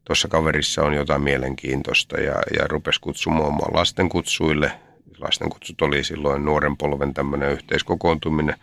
[0.06, 4.72] tuossa kaverissa on jotain mielenkiintoista ja, ja rupesi kutsumaan lastenkutsuille.
[5.18, 8.56] Lastenkutsut oli silloin nuoren polven tämmöinen yhteiskokoontuminen,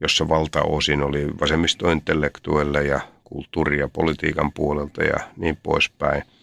[0.00, 6.22] jossa valtaosin oli vasemmistointellektuelle ja kulttuuri- ja politiikan puolelta ja niin poispäin–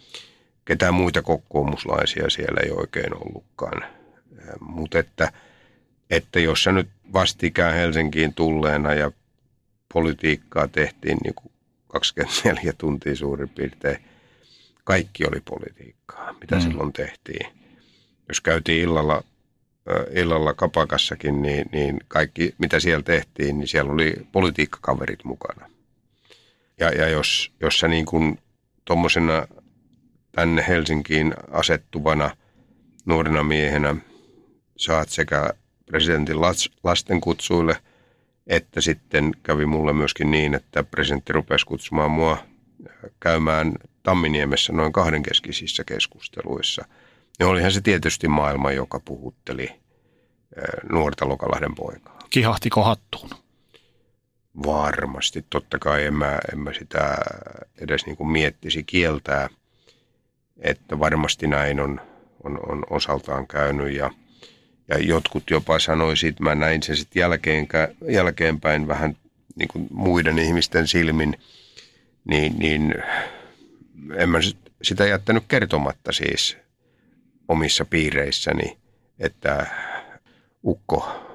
[0.66, 3.84] ketään muita kokoomuslaisia siellä ei oikein ollutkaan.
[4.60, 5.32] Mutta että,
[6.10, 9.10] että jos sä nyt vastikään Helsinkiin tulleena ja
[9.92, 11.52] politiikkaa tehtiin niin kuin
[11.88, 14.04] 24 tuntia suurin piirtein,
[14.84, 16.62] kaikki oli politiikkaa, mitä mm.
[16.62, 17.46] silloin tehtiin.
[18.28, 19.24] Jos käytiin illalla,
[20.10, 25.70] illalla kapakassakin, niin, niin kaikki, mitä siellä tehtiin, niin siellä oli politiikkakaverit mukana.
[26.80, 28.38] Ja, ja jos, jos sä niin kuin
[28.84, 29.46] tuommoisena
[30.36, 32.30] tänne Helsinkiin asettuvana
[33.04, 33.96] nuorena miehenä
[34.76, 35.50] saat sekä
[35.86, 36.36] presidentin
[36.82, 37.76] lastenkutsuille,
[38.46, 42.38] että sitten kävi mulle myöskin niin, että presidentti rupesi kutsumaan mua
[43.20, 43.72] käymään
[44.02, 46.84] Tamminiemessä noin kahdenkeskisissä keskusteluissa.
[47.38, 49.72] Ja olihan se tietysti maailma, joka puhutteli
[50.92, 52.18] nuorta Lokalahden poikaa.
[52.30, 53.30] Kihahtiko hattuun?
[54.66, 55.44] Varmasti.
[55.50, 57.16] Totta kai en mä, en mä sitä
[57.78, 59.48] edes niin kuin miettisi kieltää–
[60.60, 62.00] että varmasti näin on,
[62.44, 64.10] on, on osaltaan käynyt ja,
[64.88, 67.68] ja jotkut jopa sanoisivat, että mä näin sen sitten jälkeen,
[68.08, 69.16] jälkeenpäin vähän
[69.56, 71.38] niin kuin muiden ihmisten silmin,
[72.24, 72.94] niin, niin
[74.16, 74.38] en mä
[74.82, 76.56] sitä jättänyt kertomatta siis
[77.48, 78.78] omissa piireissäni,
[79.18, 79.66] että
[80.64, 81.25] ukko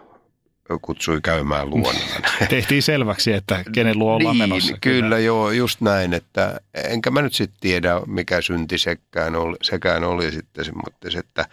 [0.80, 2.22] kutsui käymään luonaan.
[2.50, 4.78] Tehtiin selväksi, että kenen luo ollaan niin, menossa.
[4.82, 9.58] Kyllä, kyllä joo, just näin, että enkä mä nyt sitten tiedä, mikä synti sekään oli,
[9.62, 11.46] sekään oli sitten mutta se, että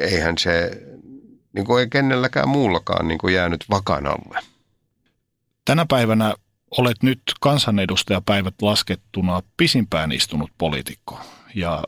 [0.00, 0.70] eihän se,
[1.52, 4.40] niin kuin ei kenelläkään muullakaan niin kuin jäänyt vakan alle.
[5.64, 6.34] Tänä päivänä
[6.70, 11.20] olet nyt kansanedustajapäivät laskettuna pisimpään istunut poliitikko.
[11.54, 11.84] Ja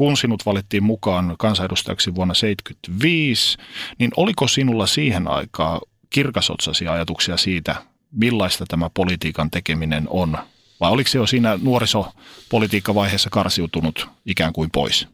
[0.00, 3.58] kun sinut valittiin mukaan kansanedustajaksi vuonna 1975,
[3.98, 7.74] niin oliko sinulla siihen aikaan kirkasotsaisia ajatuksia siitä,
[8.12, 10.38] millaista tämä politiikan tekeminen on?
[10.80, 15.08] Vai oliko se jo siinä nuorisopolitiikkavaiheessa karsiutunut ikään kuin pois?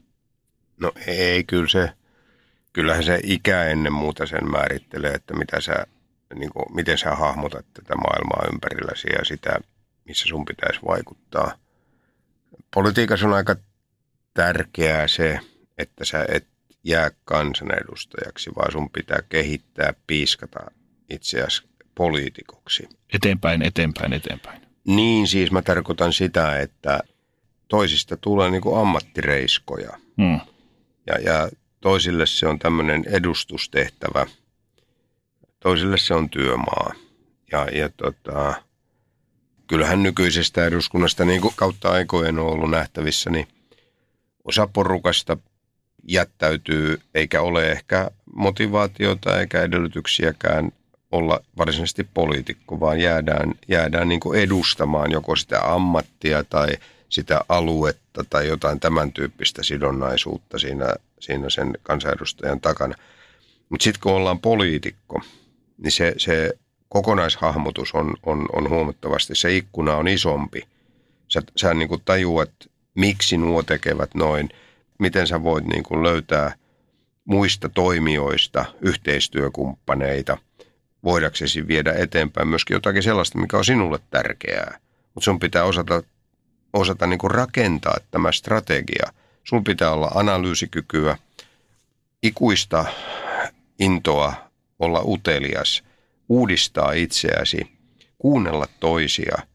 [0.81, 1.91] No ei, kyllä se,
[2.73, 5.87] kyllähän se ikä ennen muuta sen määrittelee, että mitä sä,
[6.35, 9.59] niin kuin, miten sä hahmotat tätä maailmaa ympärilläsi ja sitä,
[10.05, 11.51] missä sun pitäisi vaikuttaa.
[12.73, 13.55] Politiikassa on aika
[14.37, 15.39] tärkeää se,
[15.77, 16.47] että sä et
[16.83, 20.59] jää kansanedustajaksi, vaan sun pitää kehittää, piiskata
[21.09, 21.63] itseäsi
[21.95, 22.89] poliitikoksi.
[23.13, 24.61] Eteenpäin, eteenpäin, eteenpäin.
[24.87, 26.99] Niin siis mä tarkoitan sitä, että
[27.67, 29.97] toisista tulee niin kuin ammattireiskoja.
[30.21, 30.39] Hmm.
[31.07, 31.49] Ja, ja
[31.81, 34.25] toisille se on tämmöinen edustustehtävä,
[35.59, 36.93] toisille se on työmaa.
[37.51, 38.63] Ja, ja tota,
[39.67, 43.47] kyllähän nykyisestä eduskunnasta niin kuin kautta aikojen on ollut nähtävissä, niin
[44.47, 45.37] osa porukasta
[46.07, 50.71] jättäytyy, eikä ole ehkä motivaatiota eikä edellytyksiäkään
[51.11, 56.67] olla varsinaisesti poliitikko, vaan jäädään, jäädään niin edustamaan joko sitä ammattia tai
[57.09, 62.95] sitä aluetta tai jotain tämän tyyppistä sidonnaisuutta siinä, siinä sen kansanedustajan takana.
[63.69, 65.21] Mutta sitten kun ollaan poliitikko,
[65.77, 66.53] niin se, se
[66.89, 70.63] kokonaishahmotus on, on, on huomattavasti, se ikkuna on isompi.
[71.27, 72.51] Sä, sä niin tajuat
[72.97, 74.49] miksi nuo tekevät noin,
[74.99, 76.55] miten sä voit niin kuin löytää
[77.25, 80.37] muista toimijoista yhteistyökumppaneita,
[81.03, 84.79] voidaksesi viedä eteenpäin myöskin jotakin sellaista, mikä on sinulle tärkeää.
[85.13, 86.03] Mutta sun pitää osata,
[86.73, 89.13] osata niin kuin rakentaa tämä strategia.
[89.43, 91.17] Sun pitää olla analyysikykyä,
[92.23, 92.85] ikuista
[93.79, 94.33] intoa
[94.79, 95.83] olla utelias,
[96.29, 97.67] uudistaa itseäsi,
[98.17, 99.37] kuunnella toisia–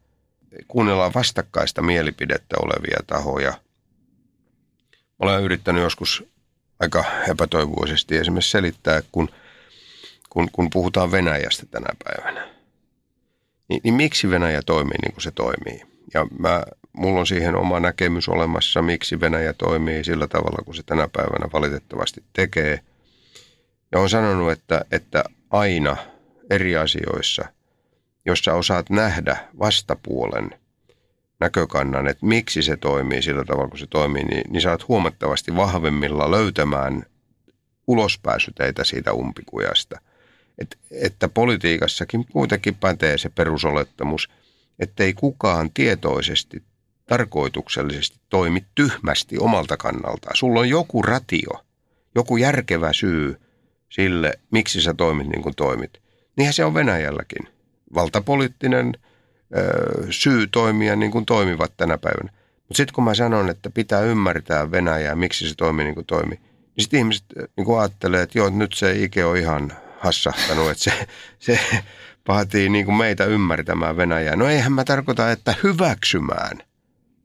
[0.67, 3.53] kuunnellaan vastakkaista mielipidettä olevia tahoja.
[5.19, 6.23] Olen yrittänyt joskus
[6.79, 9.29] aika epätoivoisesti esimerkiksi selittää, kun,
[10.29, 12.47] kun, kun puhutaan Venäjästä tänä päivänä.
[13.69, 15.81] Niin, niin miksi Venäjä toimii niin kuin se toimii?
[16.13, 16.63] Ja mä,
[16.93, 21.49] mulla on siihen oma näkemys olemassa, miksi Venäjä toimii sillä tavalla, kun se tänä päivänä
[21.53, 22.79] valitettavasti tekee.
[23.91, 25.97] Ja on sanonut, että, että aina
[26.49, 27.45] eri asioissa–
[28.25, 30.49] jos sä osaat nähdä vastapuolen
[31.39, 36.31] näkökannan, että miksi se toimii sillä tavalla, kun se toimii, niin, niin saat huomattavasti vahvemmilla
[36.31, 37.03] löytämään
[37.87, 40.01] ulospääsyteitä siitä umpikujasta.
[40.57, 44.29] Et, että politiikassakin kuitenkin pätee se perusolettamus,
[44.79, 46.63] ettei kukaan tietoisesti,
[47.05, 50.35] tarkoituksellisesti toimi tyhmästi omalta kannaltaan.
[50.35, 51.65] Sulla on joku ratio,
[52.15, 53.39] joku järkevä syy
[53.89, 56.01] sille, miksi sä toimit niin kuin toimit.
[56.37, 57.47] Niinhän se on Venäjälläkin
[57.93, 58.93] valtapoliittinen
[59.57, 62.29] ö, syy toimia niin kuin toimivat tänä päivänä.
[62.57, 66.37] Mutta sitten kun mä sanon, että pitää ymmärtää Venäjää, miksi se toimii niin kuin toimii,
[66.37, 67.25] niin sitten ihmiset
[67.57, 71.07] niin kuin ajattelee, että joo, nyt se Ike on ihan hassahtanut, että se,
[71.55, 71.59] se
[72.27, 74.35] vaatii niin kuin meitä ymmärtämään Venäjää.
[74.35, 76.63] No eihän mä tarkoita, että hyväksymään,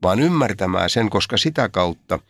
[0.03, 2.19] vaan ymmärtämään sen, koska sitä kautta–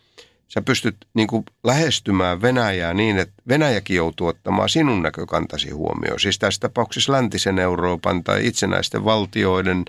[0.49, 6.19] sä pystyt niin kuin lähestymään Venäjää niin, että Venäjäkin joutuu ottamaan sinun näkökantasi huomioon.
[6.19, 9.85] Siis tässä tapauksessa läntisen Euroopan tai itsenäisten valtioiden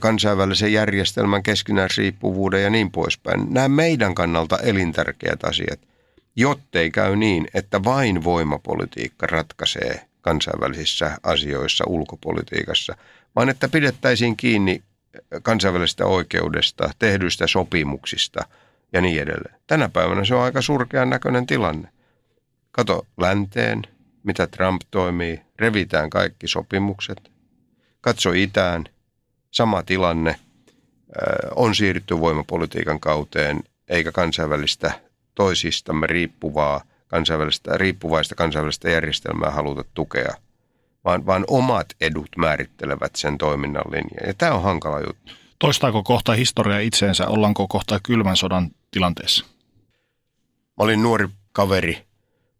[0.00, 3.46] kansainvälisen järjestelmän keskinäisriippuvuuden ja niin poispäin.
[3.50, 5.80] Nämä meidän kannalta elintärkeät asiat,
[6.36, 12.96] jottei käy niin, että vain voimapolitiikka ratkaisee kansainvälisissä asioissa, ulkopolitiikassa,
[13.36, 14.82] vaan että pidettäisiin kiinni
[15.42, 18.40] kansainvälisestä oikeudesta, tehdyistä sopimuksista–
[18.92, 19.60] ja niin edelleen.
[19.66, 21.88] Tänä päivänä se on aika surkean näköinen tilanne.
[22.72, 23.82] Kato länteen,
[24.22, 27.32] mitä Trump toimii, revitään kaikki sopimukset.
[28.00, 28.84] Katso itään,
[29.50, 30.36] sama tilanne,
[31.56, 35.00] on siirrytty voimapolitiikan kauteen, eikä kansainvälistä
[35.34, 40.34] toisistamme riippuvaa, kansainvälistä, riippuvaista kansainvälistä järjestelmää haluta tukea,
[41.04, 44.26] vaan, vaan omat edut määrittelevät sen toiminnan linjan.
[44.26, 45.32] Ja tämä on hankala juttu.
[45.58, 47.28] Toistaako kohta historia itseensä?
[47.28, 49.44] Ollaanko kohta kylmän sodan tilanteessa?
[50.76, 51.92] Mä olin nuori kaveri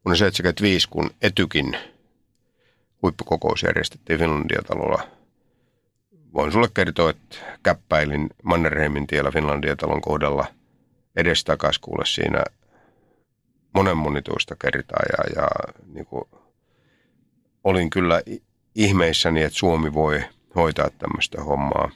[0.04, 1.76] vuonna 1975, kun Etykin
[3.02, 5.02] huippukokous järjestettiin Finlandia-talolla.
[6.34, 10.46] Voin sulle kertoa, että käppäilin Mannerheimin tiellä Finlandia-talon kohdalla
[11.16, 12.44] edestakas kuule siinä
[13.74, 15.48] monen monituista kertaa ja, ja
[15.92, 16.24] niin kuin
[17.64, 18.22] olin kyllä
[18.74, 20.24] ihmeissäni, että Suomi voi
[20.54, 21.90] hoitaa tämmöistä hommaa.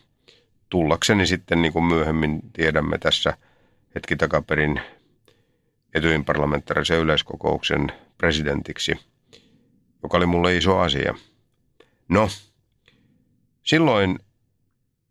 [0.71, 3.37] Tullakseni sitten, niin kuin myöhemmin tiedämme tässä
[3.95, 4.81] hetki takaperin
[5.95, 8.93] Etyin parlamentaarisen yleiskokouksen presidentiksi,
[10.03, 11.15] joka oli mulle iso asia.
[12.09, 12.29] No,
[13.63, 14.19] silloin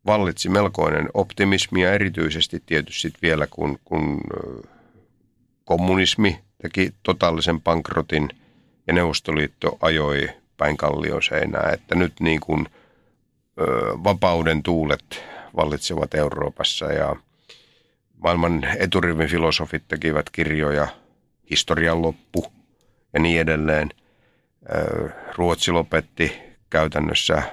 [0.05, 4.21] vallitsi melkoinen optimismi ja erityisesti tietysti vielä kun, kun
[5.65, 8.29] kommunismi teki totaalisen pankrotin
[8.87, 12.67] ja Neuvostoliitto ajoi päin kallion seinää, että nyt niin kuin
[14.03, 15.23] vapauden tuulet
[15.55, 17.15] vallitsevat Euroopassa ja
[18.17, 20.87] maailman eturivin filosofit tekivät kirjoja
[21.49, 22.45] historian loppu
[23.13, 23.89] ja niin edelleen.
[25.37, 26.39] Ruotsi lopetti
[26.69, 27.43] käytännössä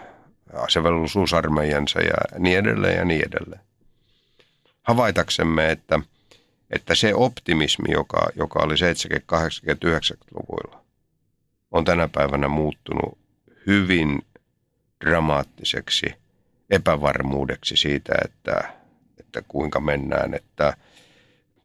[0.53, 3.61] asevelvollisuusarmeijansa ja niin edelleen ja niin edelleen.
[4.83, 6.01] Havaitaksemme, että,
[6.71, 10.85] että se optimismi, joka, joka oli 70-, 80-, 90-luvuilla,
[11.71, 13.19] on tänä päivänä muuttunut
[13.67, 14.23] hyvin
[15.05, 16.07] dramaattiseksi
[16.71, 18.73] epävarmuudeksi siitä, että,
[19.21, 20.35] että kuinka mennään.
[20.35, 20.77] Että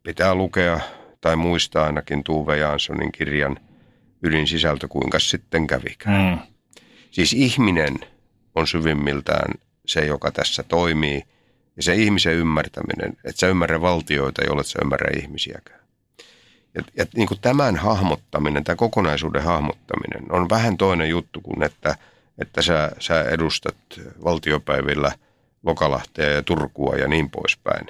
[0.04, 0.80] pitää lukea
[1.22, 3.60] tai muistaa ainakin Tuve Janssonin kirjan
[4.24, 6.36] ydinsisältö, kuinka sitten kävikään.
[6.36, 6.40] Mm.
[7.12, 7.96] Siis ihminen–
[8.56, 9.54] on syvimmiltään
[9.86, 11.24] se, joka tässä toimii.
[11.78, 15.80] Ja se ihmisen ymmärtäminen, että sä ymmärrä valtioita, jolle sä ymmärrä ihmisiäkään.
[16.76, 21.96] Ja, ja niin kuin tämän hahmottaminen, tämä kokonaisuuden hahmottaminen on vähän toinen juttu kuin, että,
[22.38, 23.76] että sä, sä edustat
[24.24, 25.12] valtiopäivillä
[25.64, 27.88] Lokalahtea ja Turkua ja niin poispäin.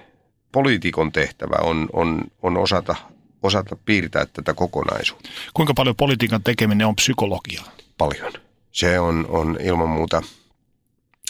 [0.52, 2.96] Poliitikon tehtävä on, on, on osata,
[3.44, 5.30] osata piirtää tätä kokonaisuutta.
[5.54, 7.72] Kuinka paljon politiikan tekeminen on psykologiaa?
[7.98, 8.34] Paljon.
[8.72, 10.22] Se on, on ilman muuta–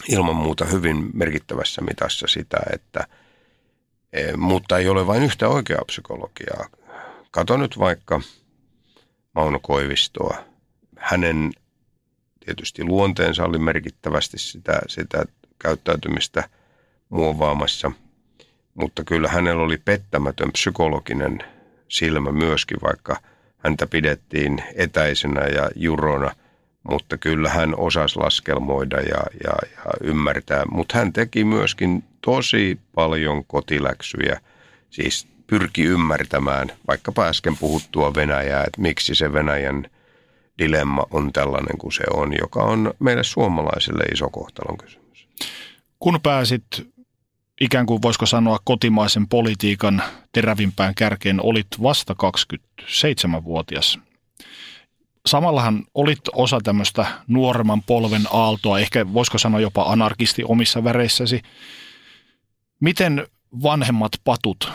[0.09, 3.07] ilman muuta hyvin merkittävässä mitassa sitä, että
[4.13, 6.65] e, mutta ei ole vain yhtä oikeaa psykologiaa.
[7.31, 8.21] Kato nyt vaikka
[9.35, 10.37] Mauno Koivistoa.
[10.97, 11.51] Hänen
[12.45, 15.23] tietysti luonteensa oli merkittävästi sitä, sitä
[15.59, 16.49] käyttäytymistä
[17.09, 17.91] muovaamassa,
[18.73, 21.39] mutta kyllä hänellä oli pettämätön psykologinen
[21.87, 23.17] silmä myöskin, vaikka
[23.57, 26.35] häntä pidettiin etäisenä ja jurona–
[26.83, 30.63] mutta kyllä hän osasi laskelmoida ja, ja, ja ymmärtää.
[30.71, 34.41] Mutta hän teki myöskin tosi paljon kotiläksyjä,
[34.89, 39.87] siis pyrki ymmärtämään vaikkapa äsken puhuttua Venäjää, että miksi se Venäjän
[40.63, 45.27] dilemma on tällainen kuin se on, joka on meille suomalaisille iso kohtalon kysymys.
[45.99, 46.65] Kun pääsit
[47.61, 53.99] ikään kuin voisiko sanoa kotimaisen politiikan terävimpään kärkeen, olit vasta 27-vuotias
[55.25, 61.41] samallahan olit osa tämmöistä nuoremman polven aaltoa, ehkä voisiko sanoa jopa anarkisti omissa väreissäsi.
[62.79, 63.27] Miten
[63.63, 64.71] vanhemmat patut,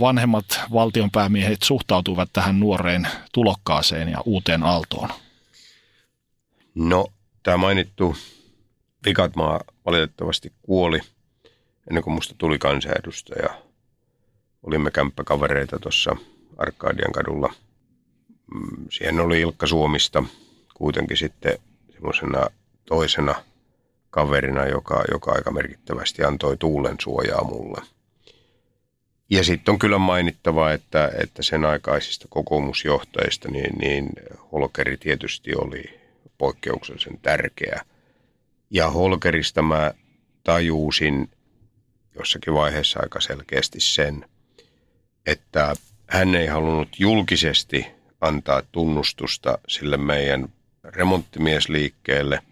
[0.00, 5.08] vanhemmat valtionpäämiehet suhtautuvat tähän nuoreen tulokkaaseen ja uuteen aaltoon?
[6.74, 7.06] No,
[7.42, 8.16] tämä mainittu
[9.04, 11.00] Vikatmaa valitettavasti kuoli
[11.90, 13.62] ennen kuin musta tuli kansanedustaja.
[14.62, 16.16] Olimme kämppäkavereita tuossa
[16.58, 17.52] Arkadian kadulla–
[18.54, 20.24] Mm, siihen oli Ilkka Suomista
[20.74, 21.58] kuitenkin sitten
[21.92, 22.46] semmoisena
[22.84, 23.34] toisena
[24.10, 27.82] kaverina, joka, joka aika merkittävästi antoi tuulen suojaa mulle.
[29.30, 34.08] Ja sitten on kyllä mainittava, että, että sen aikaisista kokoomusjohtajista, niin, niin
[34.52, 36.00] Holkeri tietysti oli
[36.38, 37.82] poikkeuksellisen tärkeä.
[38.70, 39.94] Ja Holkerista mä
[40.44, 41.30] tajuusin
[42.14, 44.24] jossakin vaiheessa aika selkeästi sen,
[45.26, 45.74] että
[46.06, 47.86] hän ei halunnut julkisesti–
[48.20, 50.48] antaa tunnustusta sille meidän
[50.84, 52.42] remonttimiesliikkeelle,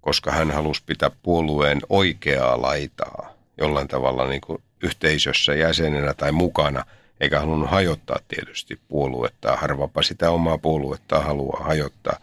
[0.00, 6.84] koska hän halusi pitää puolueen oikeaa laitaa jollain tavalla niin kuin yhteisössä jäsenenä tai mukana,
[7.20, 9.56] eikä halunnut hajottaa tietysti puoluetta.
[9.56, 12.16] Harvapa sitä omaa puoluetta haluaa hajottaa.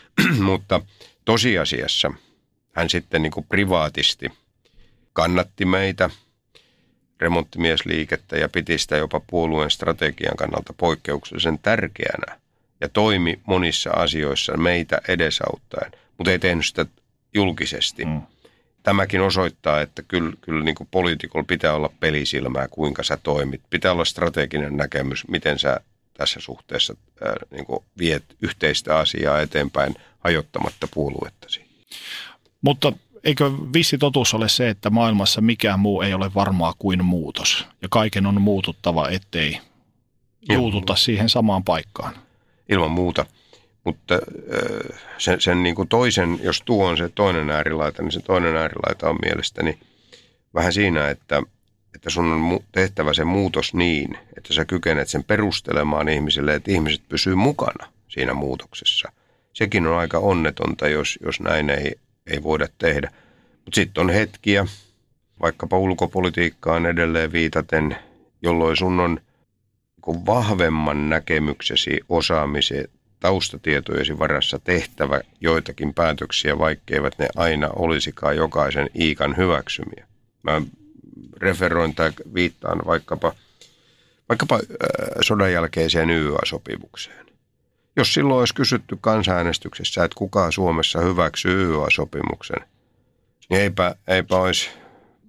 [0.40, 0.80] Mutta
[1.24, 2.12] tosiasiassa
[2.72, 4.32] hän sitten niin kuin privaatisti
[5.12, 6.10] kannatti meitä–
[7.20, 12.40] remonttimiesliikettä ja piti sitä jopa puolueen strategian kannalta poikkeuksellisen tärkeänä
[12.80, 16.86] ja toimi monissa asioissa meitä edesauttaen, mutta ei tehnyt sitä
[17.34, 18.04] julkisesti.
[18.04, 18.22] Mm.
[18.86, 23.60] Tämäkin osoittaa, että kyllä, kyllä niin kuin poliitikolla pitää olla pelisilmää, kuinka sä toimit.
[23.70, 25.80] Pitää olla strateginen näkemys, miten sä
[26.14, 31.64] tässä suhteessa ää, niin kuin viet yhteistä asiaa eteenpäin hajottamatta puoluettasi.
[32.62, 32.92] Mutta
[33.24, 37.88] eikö vissi totuus ole se, että maailmassa mikään muu ei ole varmaa kuin muutos ja
[37.90, 39.60] kaiken on muututtava, ettei
[40.50, 42.14] juututa siihen samaan paikkaan?
[42.68, 43.26] Ilman muuta.
[43.86, 44.18] Mutta
[45.18, 49.10] sen, sen niin kuin toisen, jos tuo on se toinen äärilaita, niin se toinen äärilaita
[49.10, 49.78] on mielestäni
[50.54, 51.42] vähän siinä, että,
[51.94, 57.02] että sun on tehtävä se muutos niin, että sä kykenet sen perustelemaan ihmisille, että ihmiset
[57.08, 59.12] pysyy mukana siinä muutoksessa.
[59.52, 61.94] Sekin on aika onnetonta, jos, jos näin ei,
[62.26, 63.10] ei voida tehdä.
[63.64, 64.66] Mutta sitten on hetkiä,
[65.40, 67.96] vaikkapa ulkopolitiikkaan edelleen viitaten,
[68.42, 69.20] jolloin sun on
[70.06, 72.88] niin vahvemman näkemyksesi, osaamisen,
[73.26, 80.06] taustatietojesi varassa tehtävä joitakin päätöksiä, vaikkeivät ne aina olisikaan jokaisen iikan hyväksymiä.
[80.42, 80.62] Mä
[81.36, 83.34] referoin tai viittaan vaikkapa,
[84.28, 84.62] vaikkapa äh,
[85.20, 87.26] sodan jälkeiseen YYA-sopimukseen.
[87.96, 92.66] Jos silloin olisi kysytty kansanäänestyksessä, että kuka Suomessa hyväksyy YYA-sopimuksen,
[93.50, 94.70] niin eipä, eipä olisi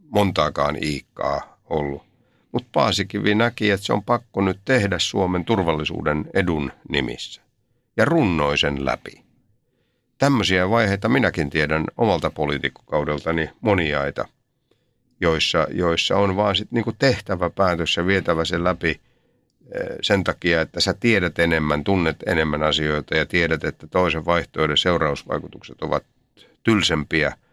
[0.10, 2.04] montaakaan iikkaa ollut.
[2.52, 7.47] Mutta Paasikivi näki, että se on pakko nyt tehdä Suomen turvallisuuden edun nimissä.
[7.98, 9.24] Ja runnoi sen läpi.
[10.18, 14.28] Tämmöisiä vaiheita minäkin tiedän omalta poliitikkokaudeltani moniaita,
[15.22, 20.62] joissa, joissa on vaan sit niinku tehtävä päätös ja vietävä sen läpi eh, sen takia,
[20.62, 26.04] että sä tiedät enemmän, tunnet enemmän asioita ja tiedät, että toisen vaihtoehdon seurausvaikutukset ovat
[26.64, 27.34] tylsempiä–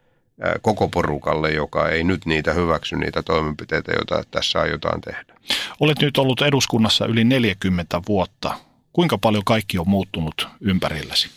[0.62, 5.34] koko porukalle, joka ei nyt niitä hyväksy, niitä toimenpiteitä, joita tässä aiotaan tehdä.
[5.80, 8.54] Olet nyt ollut eduskunnassa yli 40 vuotta.
[8.94, 11.30] Kuinka paljon kaikki on muuttunut ympärilläsi?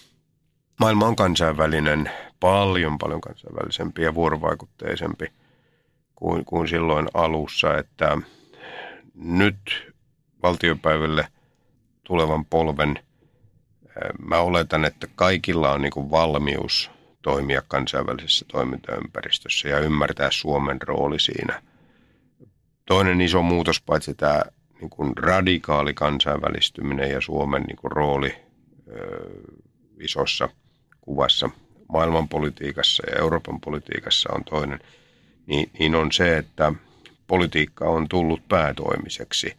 [0.80, 5.34] Maailma on kansainvälinen, paljon paljon kansainvälisempi ja vuorovaikutteisempi
[6.16, 8.18] kuin, kuin silloin alussa, että
[9.16, 9.94] nyt
[10.44, 11.28] valtiopäiville
[12.04, 13.00] tulevan polven
[14.20, 16.92] mä oletan, että kaikilla on niin valmius
[17.22, 21.62] toimia kansainvälisessä toimintaympäristössä ja ymmärtää Suomen rooli siinä.
[22.86, 24.42] Toinen iso muutos, paitsi tämä
[24.82, 28.36] niin kuin radikaali kansainvälistyminen ja Suomen niin kuin rooli
[28.88, 29.30] ö,
[30.00, 30.50] isossa
[31.02, 31.50] kuvassa
[31.94, 34.80] maailmanpolitiikassa ja Euroopan politiikassa on toinen,
[35.46, 36.74] niin, niin on se, että
[37.28, 39.54] politiikka on tullut päätoimiseksi.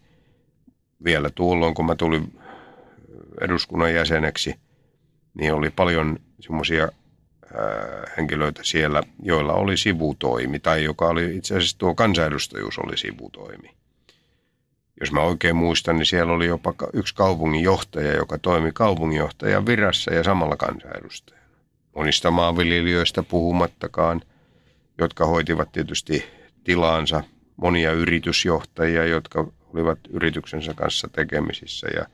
[1.04, 2.40] Vielä tuolloin, kun mä tulin
[3.40, 4.54] eduskunnan jäseneksi,
[5.34, 6.88] niin oli paljon semmoisia
[8.16, 13.77] henkilöitä siellä, joilla oli sivutoimi, tai joka oli itse asiassa tuo kansanedustajuus oli sivutoimi.
[15.00, 20.24] Jos mä oikein muistan, niin siellä oli jopa yksi kaupunginjohtaja, joka toimi kaupunginjohtajan virassa ja
[20.24, 21.46] samalla kansanedustajana.
[21.96, 24.20] Monista maanviljelijöistä puhumattakaan,
[24.98, 26.24] jotka hoitivat tietysti
[26.64, 27.24] tilaansa,
[27.56, 32.06] monia yritysjohtajia, jotka olivat yrityksensä kanssa tekemisissä ja,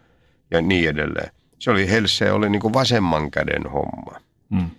[0.51, 1.31] ja niin edelleen.
[1.59, 4.21] Se oli Helse oli niin kuin vasemman käden homma.
[4.51, 4.71] Mm.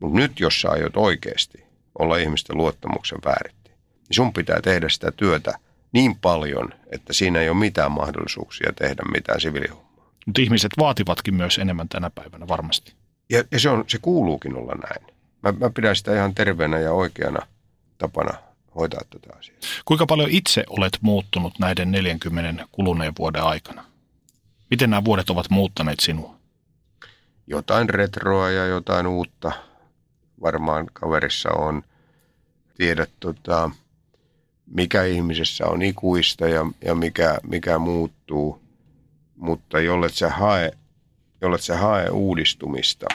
[0.00, 1.64] Mutta nyt, jos sä aiot oikeasti
[1.98, 5.58] olla ihmisten luottamuksen vääritti, niin sun pitää tehdä sitä työtä
[5.92, 10.12] niin paljon, että siinä ei ole mitään mahdollisuuksia tehdä mitään siviilihommaa.
[10.26, 12.92] Mutta ihmiset vaativatkin myös enemmän tänä päivänä varmasti.
[13.30, 15.16] Ja, ja se, on, se kuuluukin olla näin.
[15.42, 17.46] Mä, mä pidän sitä ihan terveenä ja oikeana
[17.98, 18.34] tapana
[18.74, 19.58] hoitaa tätä asiaa.
[19.84, 23.84] Kuinka paljon itse olet muuttunut näiden 40 kuluneen vuoden aikana?
[24.70, 26.36] Miten nämä vuodet ovat muuttaneet sinua?
[27.46, 29.52] Jotain retroa ja jotain uutta–
[30.42, 31.82] varmaan kaverissa on.
[32.76, 33.70] Tiedät, tota,
[34.72, 38.62] mikä ihmisessä on ikuista ja, ja mikä, mikä muuttuu,
[39.36, 40.72] mutta jollet sä hae,
[41.40, 43.06] jollet sä hae uudistumista,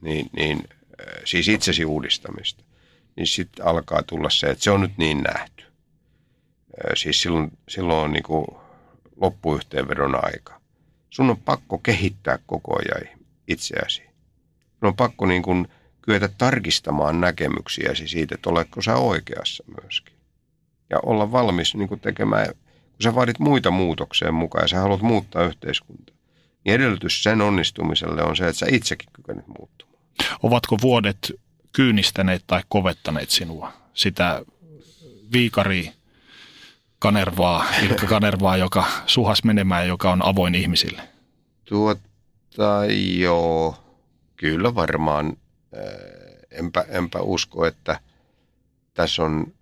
[0.00, 0.58] niin, niin
[1.00, 2.64] äh, siis itsesi uudistamista,
[3.16, 5.64] niin sitten alkaa tulla se, että se on nyt niin nähty.
[5.64, 8.46] Äh, siis silloin, silloin on niin kuin
[9.16, 10.60] loppuyhteenvedon aika.
[11.10, 13.18] Sun on pakko kehittää koko ajan
[13.48, 14.02] itseäsi.
[14.80, 15.68] Sun on pakko niin kuin
[16.02, 20.13] kyetä tarkistamaan näkemyksiäsi siitä, että oletko sä oikeassa myöskin.
[20.90, 25.02] Ja olla valmis niin kuin tekemään, kun sä vaadit muita muutokseen mukaan ja sä haluat
[25.02, 26.16] muuttaa yhteiskuntaa,
[26.64, 29.98] niin edellytys sen onnistumiselle on se, että sä itsekin kykenet muuttumaan.
[30.42, 31.32] Ovatko vuodet
[31.72, 33.72] kyynistäneet tai kovettaneet sinua?
[33.94, 34.44] Sitä
[35.32, 35.92] viikari
[36.98, 41.02] Kanervaa, Ilkka Kanervaa, joka suhas menemään, joka on avoin ihmisille?
[41.64, 42.80] Tuota,
[43.18, 43.76] joo,
[44.36, 45.36] kyllä varmaan
[46.50, 48.00] enpä, enpä usko, että
[48.94, 49.53] tässä on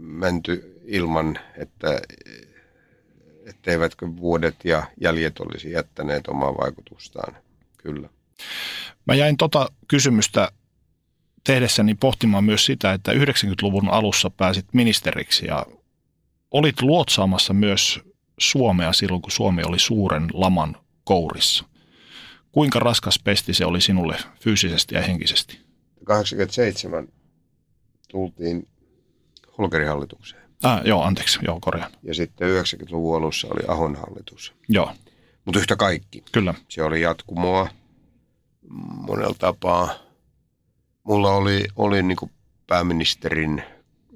[0.00, 2.00] menty ilman, että
[3.46, 7.36] etteivätkö vuodet ja jäljet olisi jättäneet omaa vaikutustaan.
[7.76, 8.08] Kyllä.
[9.06, 10.52] Mä jäin tota kysymystä
[11.44, 15.66] tehdessäni pohtimaan myös sitä, että 90-luvun alussa pääsit ministeriksi ja
[16.50, 18.00] olit luotsaamassa myös
[18.38, 21.64] Suomea silloin, kun Suomi oli suuren laman kourissa.
[22.52, 25.60] Kuinka raskas pesti se oli sinulle fyysisesti ja henkisesti?
[26.04, 27.08] 87
[28.08, 28.68] tultiin
[29.60, 30.42] Holkerin hallitukseen.
[30.62, 31.90] Ah, joo, anteeksi, joo, korjaan.
[32.02, 34.54] Ja sitten 90-luvun alussa oli Ahon hallitus.
[34.68, 34.92] Joo.
[35.44, 36.24] Mutta yhtä kaikki.
[36.32, 36.54] Kyllä.
[36.68, 37.68] Se oli jatkumoa
[39.06, 39.94] monella tapaa.
[41.02, 42.30] Mulla oli, oli niin kuin
[42.66, 43.62] pääministerin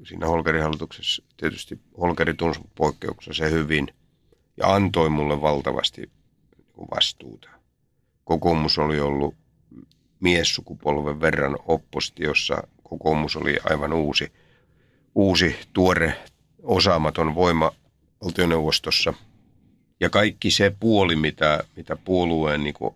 [0.09, 3.89] siinä Holkerin hallituksessa, tietysti Holkeri tunsi poikkeuksessa se hyvin
[4.57, 6.01] ja antoi mulle valtavasti
[6.77, 7.49] niin vastuuta
[8.25, 9.35] kokoomus oli ollut
[10.21, 12.63] miessukupolven verran oppositiossa.
[12.83, 14.33] Kokoomus oli aivan uusi,
[15.15, 16.17] uusi tuore,
[16.63, 17.73] osaamaton voima
[18.25, 19.15] valtioneuvostossa.
[20.01, 22.95] Ja kaikki se puoli, mitä, mitä puolueen niin kuin,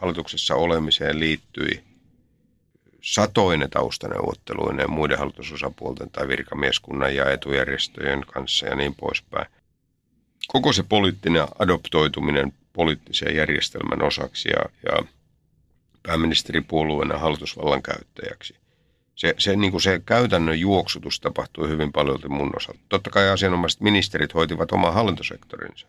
[0.00, 1.84] hallituksessa olemiseen liittyi,
[3.02, 9.46] satoinen taustaneuvotteluinen ja muiden hallitusosapuolten tai virkamieskunnan ja etujärjestöjen kanssa ja niin poispäin.
[10.48, 15.06] Koko se poliittinen adoptoituminen poliittisen järjestelmän osaksi ja, ja
[16.02, 18.54] pääministeripuolueena hallitusvallan käyttäjäksi.
[19.16, 22.80] Se, se, niin kuin se käytännön juoksutus tapahtui hyvin paljon mun osalta.
[22.88, 25.86] Totta kai asianomaiset ministerit hoitivat oman hallintosektorinsa.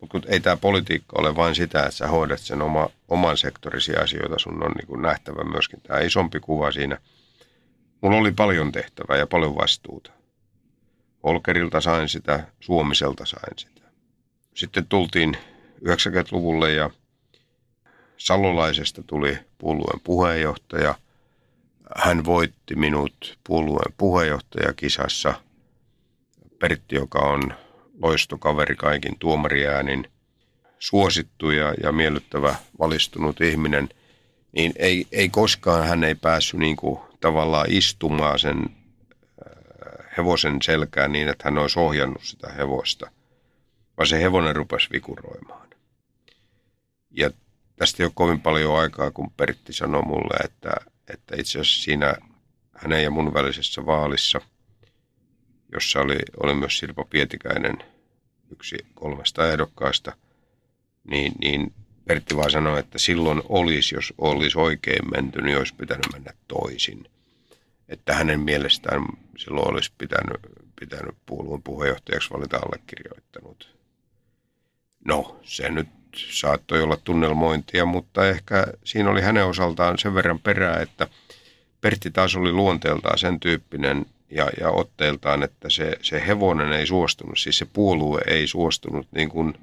[0.00, 4.38] Mutta ei tämä politiikka ole vain sitä, että sä hoidat sen oma, oman sektorisi asioita,
[4.38, 6.98] sun on niin kuin nähtävä myöskin tämä isompi kuva siinä.
[8.00, 10.10] Mulla oli paljon tehtävää ja paljon vastuuta.
[11.22, 13.82] Olkerilta sain sitä, Suomiselta sain sitä.
[14.54, 15.36] Sitten tultiin
[15.88, 16.90] 90-luvulle ja
[18.16, 20.94] Salolaisesta tuli puolueen puheenjohtaja.
[21.96, 25.34] Hän voitti minut puolueen puheenjohtajakisassa.
[26.58, 27.54] Pertti, joka on
[28.02, 30.08] loistokaveri kaikin tuomariäänin,
[30.78, 33.88] suosittu ja, ja miellyttävä valistunut ihminen,
[34.52, 41.12] niin ei, ei koskaan hän ei päässyt niin kuin tavallaan istumaan sen äh, hevosen selkään
[41.12, 43.10] niin, että hän olisi ohjannut sitä hevosta,
[43.96, 45.68] vaan se hevonen rupesi vikuroimaan.
[47.10, 47.30] Ja
[47.76, 50.70] tästä ei ole kovin paljon aikaa, kun Pertti sanoi mulle, että,
[51.12, 52.14] että itse asiassa siinä
[52.74, 54.40] hänen ja mun välisessä vaalissa,
[55.72, 57.78] jossa oli, oli myös Sirpa Pietikäinen
[58.52, 60.12] yksi kolmesta ehdokkaasta,
[61.04, 66.06] niin, niin Pertti vaan sanoi, että silloin olisi, jos olisi oikein menty, niin olisi pitänyt
[66.12, 67.08] mennä toisin.
[67.88, 69.02] Että hänen mielestään
[69.38, 70.40] silloin olisi pitänyt,
[70.80, 73.76] pitänyt puolueen puheenjohtajaksi valita allekirjoittanut.
[75.04, 80.80] No, se nyt saattoi olla tunnelmointia, mutta ehkä siinä oli hänen osaltaan sen verran perää,
[80.80, 81.08] että
[81.80, 87.38] Pertti taas oli luonteeltaan sen tyyppinen ja, ja otteeltaan, että se, se hevonen ei suostunut,
[87.38, 89.54] siis se puolue ei suostunut niin kuin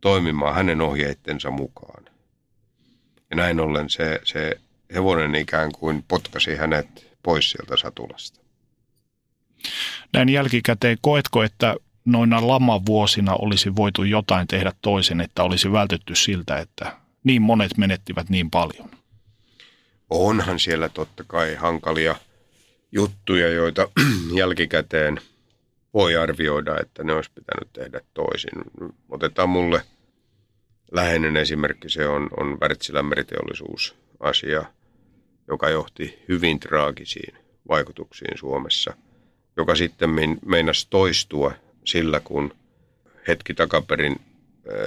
[0.00, 2.04] toimimaan hänen ohjeittensa mukaan.
[3.30, 4.60] Ja näin ollen se, se
[4.94, 8.40] hevonen ikään kuin potkasi hänet pois sieltä satulasta.
[10.12, 16.58] Näin jälkikäteen, koetko, että noina lamavuosina olisi voitu jotain tehdä toisen, että olisi vältytty siltä,
[16.58, 18.90] että niin monet menettivät niin paljon?
[20.10, 22.16] Onhan siellä totta kai hankalia
[22.92, 23.88] juttuja, joita
[24.38, 25.20] jälkikäteen
[25.94, 28.52] voi arvioida, että ne olisi pitänyt tehdä toisin.
[29.08, 29.82] Otetaan mulle
[30.92, 34.64] läheinen esimerkki, se on, on Wärtsilän meriteollisuusasia,
[35.48, 37.34] joka johti hyvin traagisiin
[37.68, 38.94] vaikutuksiin Suomessa,
[39.56, 40.10] joka sitten
[40.46, 41.52] meinasi toistua
[41.84, 42.54] sillä, kun
[43.28, 44.16] hetki takaperin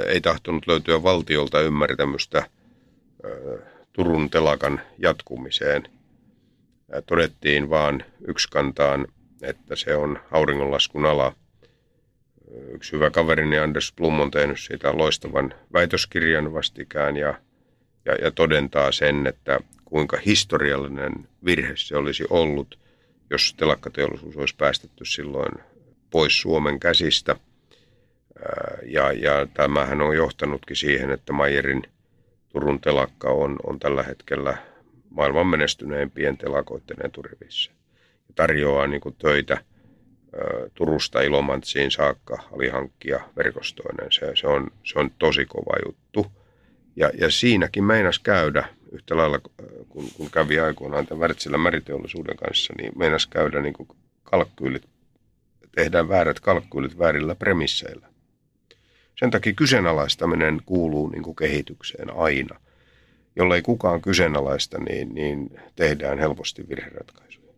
[0.07, 2.47] ei tahtonut löytyä valtiolta ymmärtämystä
[3.93, 5.83] Turun telakan jatkumiseen.
[7.05, 8.03] Todettiin vaan
[8.51, 9.07] kantaan,
[9.41, 11.33] että se on auringonlaskun ala.
[12.71, 17.39] Yksi hyvä kaverini Anders Blum on tehnyt siitä loistavan väitöskirjan vastikään ja,
[18.05, 22.79] ja, ja todentaa sen, että kuinka historiallinen virhe se olisi ollut,
[23.29, 25.51] jos telakkateollisuus olisi päästetty silloin
[26.15, 27.35] pois Suomen käsistä.
[28.85, 31.83] Ja, ja tämähän on johtanutkin siihen, että Mayerin
[32.49, 34.57] Turun telakka on, on tällä hetkellä
[35.09, 37.71] maailman menestyneimpien telakoiden eturivissä.
[38.35, 39.57] Tarjoaa niin kuin töitä
[40.73, 44.11] Turusta Ilomantsiin saakka alihankkia verkostoinen.
[44.11, 46.31] Se, se, on, se on tosi kova juttu.
[46.95, 49.39] Ja, ja siinäkin meinas käydä yhtä lailla,
[49.89, 53.89] kun, kun kävi aikoinaan tämän Wärtsilän märiteollisuuden kanssa, niin meinas käydä niin kuin
[54.23, 54.94] kalkkyylit
[55.75, 58.07] tehdään väärät kalkkuilit väärillä premisseillä.
[59.19, 62.59] Sen takia kyseenalaistaminen kuuluu niin kuin kehitykseen aina.
[63.35, 67.53] Jollei kukaan kyseenalaista, niin, niin tehdään helposti virheratkaisuja.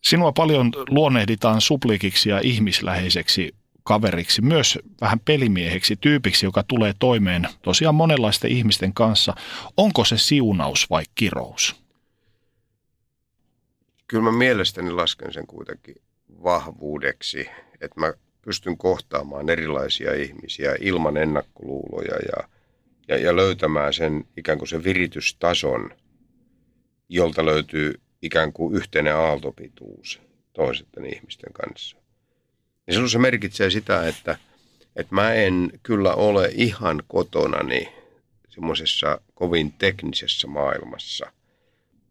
[0.00, 7.94] Sinua paljon luonnehditaan suplikiksi ja ihmisläheiseksi kaveriksi, myös vähän pelimieheksi, tyypiksi, joka tulee toimeen tosiaan
[7.94, 9.34] monenlaisten ihmisten kanssa.
[9.76, 11.76] Onko se siunaus vai kirous?
[14.06, 15.94] Kyllä mä mielestäni lasken sen kuitenkin
[16.42, 17.48] vahvuudeksi,
[17.80, 18.12] että mä
[18.42, 22.48] pystyn kohtaamaan erilaisia ihmisiä ilman ennakkoluuloja ja,
[23.08, 25.90] ja, ja löytämään sen ikään kuin sen viritystason,
[27.08, 30.20] jolta löytyy ikään kuin yhteinen aaltopituus
[30.52, 31.96] toisten ihmisten kanssa.
[32.86, 34.38] Ja silloin se merkitsee sitä, että,
[34.96, 37.88] että mä en kyllä ole ihan kotonani
[38.48, 41.32] semmoisessa kovin teknisessä maailmassa.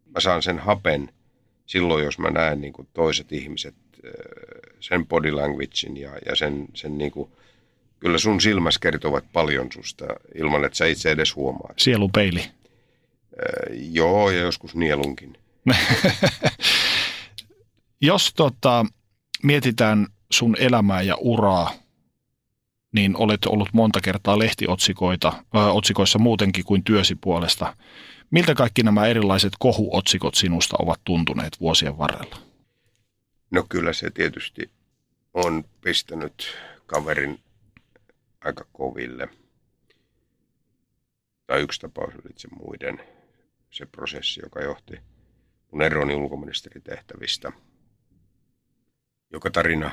[0.05, 1.09] Mä saan sen hapen
[1.65, 3.76] silloin, jos mä näen niin kuin toiset ihmiset
[4.80, 7.30] sen body languagein ja, ja sen, sen niin kuin,
[7.99, 10.05] kyllä sun silmäs kertovat paljon susta
[10.36, 11.80] ilman, että sä itse edes huomaat.
[11.80, 12.43] Sielupeili.
[13.91, 15.38] joo, ja joskus nielunkin.
[18.01, 18.86] Jos tota,
[19.43, 21.74] mietitään sun elämää ja uraa,
[22.93, 27.76] niin olet ollut monta kertaa lehtiotsikoita, ö, otsikoissa muutenkin kuin työsi puolesta.
[28.32, 32.47] Miltä kaikki nämä erilaiset kohuotsikot sinusta ovat tuntuneet vuosien varrella?
[33.52, 34.72] No kyllä se tietysti
[35.34, 37.43] on pistänyt kaverin
[38.41, 39.30] aika koville.
[41.48, 43.00] Tai yksi tapaus ylitse muiden.
[43.72, 45.00] Se prosessi, joka johti
[45.72, 47.52] mun eroni ulkoministeritehtävistä.
[49.32, 49.91] Joka tarina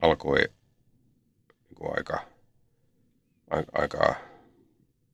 [0.00, 2.26] alkoi niin aika,
[3.50, 4.14] aika, aika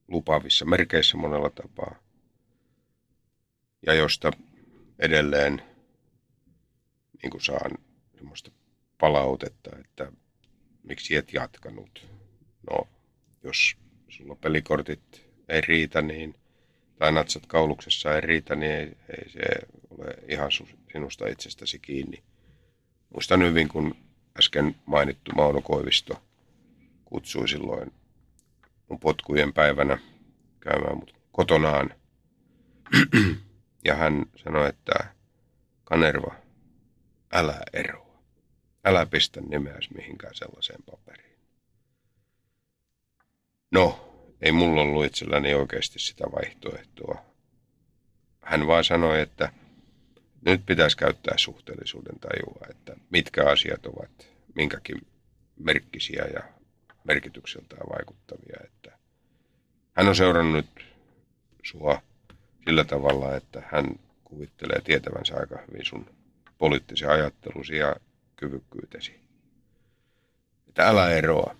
[0.08, 1.94] lupaavissa merkeissä monella tapaa.
[3.86, 4.32] Ja josta
[4.98, 5.62] edelleen
[7.22, 7.78] niin kuin saan
[8.16, 8.50] semmoista
[9.00, 10.12] palautetta, että
[10.82, 12.06] miksi et jatkanut.
[12.70, 12.88] No,
[13.42, 13.76] jos
[14.08, 16.34] sulla pelikortit ei riitä, niin,
[16.98, 19.40] tai natsat kauluksessa ei riitä, niin ei, ei se
[19.90, 20.50] ole ihan
[20.92, 22.22] sinusta itsestäsi kiinni.
[23.14, 23.94] Muistan hyvin, kun
[24.38, 26.22] äsken mainittu Mauno Koivisto
[27.04, 27.92] kutsui silloin
[28.88, 29.98] mun potkujen päivänä
[30.60, 31.94] käymään mut kotonaan.
[33.84, 34.92] ja hän sanoi, että
[35.84, 36.34] Kanerva,
[37.32, 38.22] älä eroa.
[38.84, 41.38] Älä pistä nimeäsi mihinkään sellaiseen paperiin.
[43.70, 44.08] No,
[44.40, 47.22] ei mulla ollut itselläni oikeasti sitä vaihtoehtoa.
[48.40, 49.52] Hän vaan sanoi, että
[50.44, 55.06] nyt pitäisi käyttää suhteellisuuden tajua, että mitkä asiat ovat minkäkin
[55.58, 56.42] merkkisiä ja
[57.04, 58.60] merkitykseltään vaikuttavia.
[58.64, 58.98] Että
[59.92, 60.66] hän on seurannut
[61.64, 62.02] sua
[62.64, 63.86] sillä tavalla, että hän
[64.24, 66.17] kuvittelee tietävänsä aika hyvin sun
[66.58, 67.96] poliittisen ajattelusi ja
[68.36, 69.20] kyvykkyytesi.
[70.68, 71.56] Että älä eroa.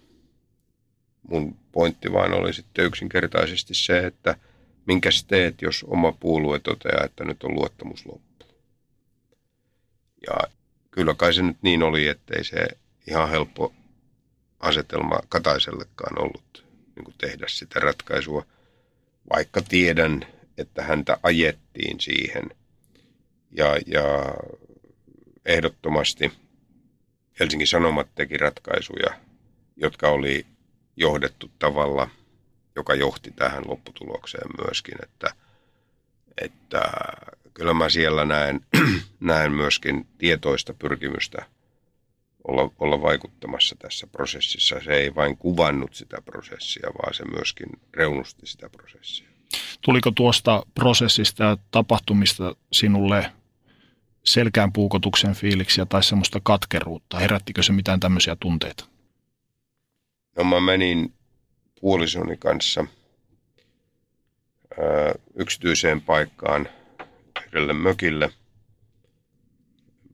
[1.23, 4.37] Mun pointti vaan oli sitten yksinkertaisesti se, että
[4.87, 8.45] minkä teet, jos oma puolue toteaa, että nyt on luottamus loppu.
[10.27, 10.37] Ja
[10.91, 12.69] kyllä kai se nyt niin oli, ettei se
[13.07, 13.75] ihan helppo
[14.61, 16.65] asetelma Kataisellekaan ollut
[16.97, 18.47] niin kuin tehdä sitä ratkaisua,
[19.31, 20.27] vaikka tiedän,
[20.59, 22.51] että häntä ajettiin siihen.
[23.51, 24.35] Ja, ja
[25.49, 26.33] ehdottomasti
[27.41, 29.15] Helsingin Sanomat teki ratkaisuja,
[29.77, 30.47] jotka oli
[30.97, 32.11] johdettu tavalla,
[32.77, 35.35] joka johti tähän lopputulokseen myöskin, että,
[36.43, 36.83] että
[37.55, 38.61] kyllä mä siellä näen,
[39.21, 41.47] näen myöskin tietoista pyrkimystä
[42.49, 44.81] olla, olla vaikuttamassa tässä prosessissa.
[44.85, 49.29] Se ei vain kuvannut sitä prosessia, vaan se myöskin reunusti sitä prosessia.
[49.81, 53.33] Tuliko tuosta prosessista ja tapahtumista sinulle
[54.33, 57.19] selkään puukotuksen fiiliksiä tai semmoista katkeruutta?
[57.19, 58.85] Herättikö se mitään tämmöisiä tunteita?
[60.37, 61.15] No mä menin
[61.81, 62.85] puolisoni kanssa
[64.79, 66.69] ää, yksityiseen paikkaan
[67.47, 68.31] yhdelle mökille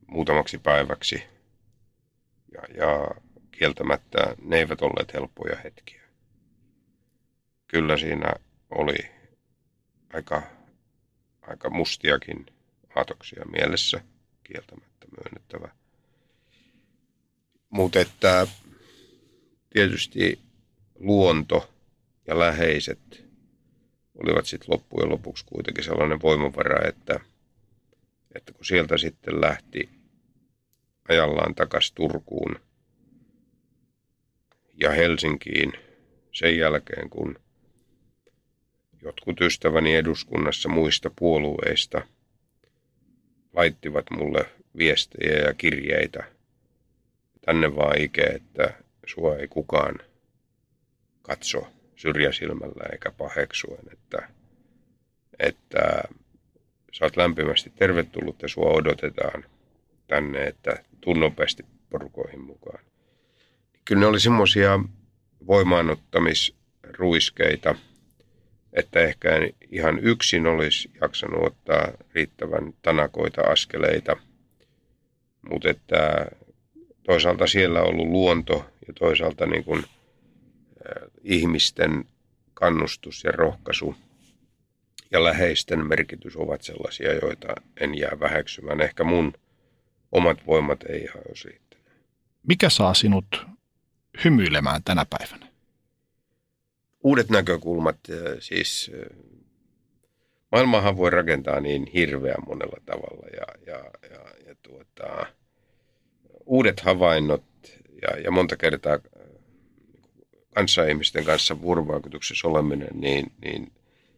[0.07, 1.23] muutamaksi päiväksi.
[2.53, 3.07] Ja, ja
[3.51, 6.01] kieltämättä ne eivät olleet helppoja hetkiä.
[7.67, 8.33] Kyllä siinä
[8.69, 8.97] oli
[10.13, 10.41] aika,
[11.41, 12.45] aika mustiakin
[12.95, 14.01] aatoksia mielessä,
[14.43, 15.69] kieltämättä myönnettävä.
[17.69, 18.47] Mutta että
[19.69, 20.39] tietysti
[20.99, 21.73] luonto
[22.27, 23.25] ja läheiset
[24.15, 27.19] olivat sitten loppujen lopuksi kuitenkin sellainen voimavara, että,
[28.35, 29.89] että kun sieltä sitten lähti
[31.09, 32.59] ajallaan takaisin Turkuun
[34.81, 35.73] ja Helsinkiin
[36.31, 37.39] sen jälkeen, kun
[39.01, 42.01] jotkut ystäväni eduskunnassa muista puolueista
[43.55, 44.45] laittivat mulle
[44.77, 46.23] viestejä ja kirjeitä
[47.45, 48.73] tänne vaan ike, että
[49.05, 49.99] sua ei kukaan
[51.21, 54.29] katso syrjäsilmällä eikä paheksuen, että,
[55.39, 56.03] että
[56.91, 59.45] sä oot lämpimästi tervetullut ja sua odotetaan
[60.07, 62.83] tänne, että tuu nopeasti porukoihin mukaan.
[63.85, 64.79] Kyllä ne oli semmoisia
[65.47, 67.75] voimaanottamisruiskeita,
[68.75, 74.17] että ehkä en ihan yksin olisi jaksanut ottaa riittävän tanakoita askeleita,
[75.49, 76.25] mutta että
[77.03, 82.05] toisaalta siellä on ollut luonto ja toisaalta niin kuin, äh, ihmisten
[82.53, 83.95] kannustus ja rohkaisu
[85.11, 87.47] ja läheisten merkitys ovat sellaisia, joita
[87.79, 88.81] en jää väheksymään.
[88.81, 89.33] Ehkä mun
[90.11, 91.85] omat voimat ei ihan olisi riittänyt.
[92.47, 93.45] Mikä saa sinut
[94.23, 95.54] hymyilemään tänä päivänä?
[97.05, 97.97] Uudet näkökulmat,
[98.39, 98.91] siis
[100.51, 105.25] maailmahan voi rakentaa niin hirveän monella tavalla ja, ja, ja, ja tuota,
[106.45, 107.43] uudet havainnot
[108.01, 108.99] ja, ja monta kertaa
[110.55, 113.71] kanssaihmisten kanssa vuorovaikutuksessa oleminen, niin, niin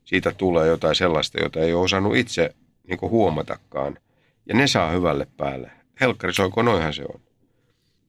[0.05, 2.55] siitä tulee jotain sellaista, jota ei ole osannut itse
[2.87, 3.97] niin huomatakaan.
[4.45, 5.71] Ja ne saa hyvälle päälle.
[6.01, 7.21] Helkkari soiko, noinhan se on.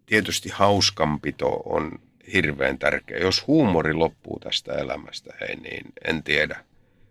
[0.06, 3.18] Tietysti hauskanpito on hirveän tärkeä.
[3.18, 6.64] Jos huumori loppuu tästä elämästä, hei, niin en tiedä,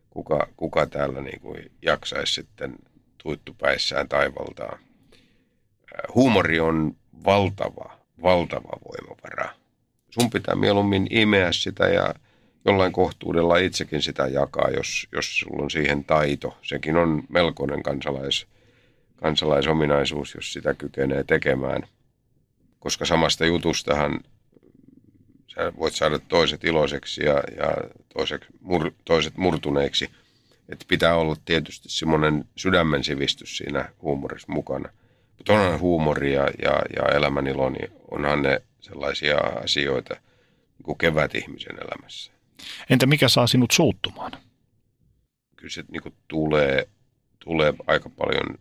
[0.10, 2.76] kuka, kuka täällä niin kuin jaksaisi sitten
[3.18, 4.80] tuittupäissään taivaltaa.
[6.16, 6.96] Huumori on
[7.26, 9.54] valtava, valtava voimavara.
[10.10, 12.14] Sun pitää mieluummin imeä sitä ja
[12.66, 16.58] jollain kohtuudella itsekin sitä jakaa, jos, jos sulla on siihen taito.
[16.62, 18.48] Sekin on melkoinen kansalais,
[19.16, 21.84] kansalaisominaisuus, jos sitä kykenee tekemään.
[22.80, 24.20] Koska samasta jutustahan
[25.58, 27.76] sä voit saada toiset iloiseksi ja, ja
[28.14, 30.10] toiset, mur, toiset murtuneiksi.
[30.70, 34.90] Että pitää olla tietysti semmoinen sydämen sivistys siinä huumorissa mukana.
[35.38, 41.36] Mutta onhan huumori ja, ja, ja elämänilo, niin onhan ne sellaisia asioita niin kuin kevät
[41.36, 42.32] ihmisen elämässä.
[42.90, 44.32] Entä mikä saa sinut suuttumaan?
[45.56, 46.88] Kyllä se niin kuin tulee,
[47.40, 48.58] tulee aika paljon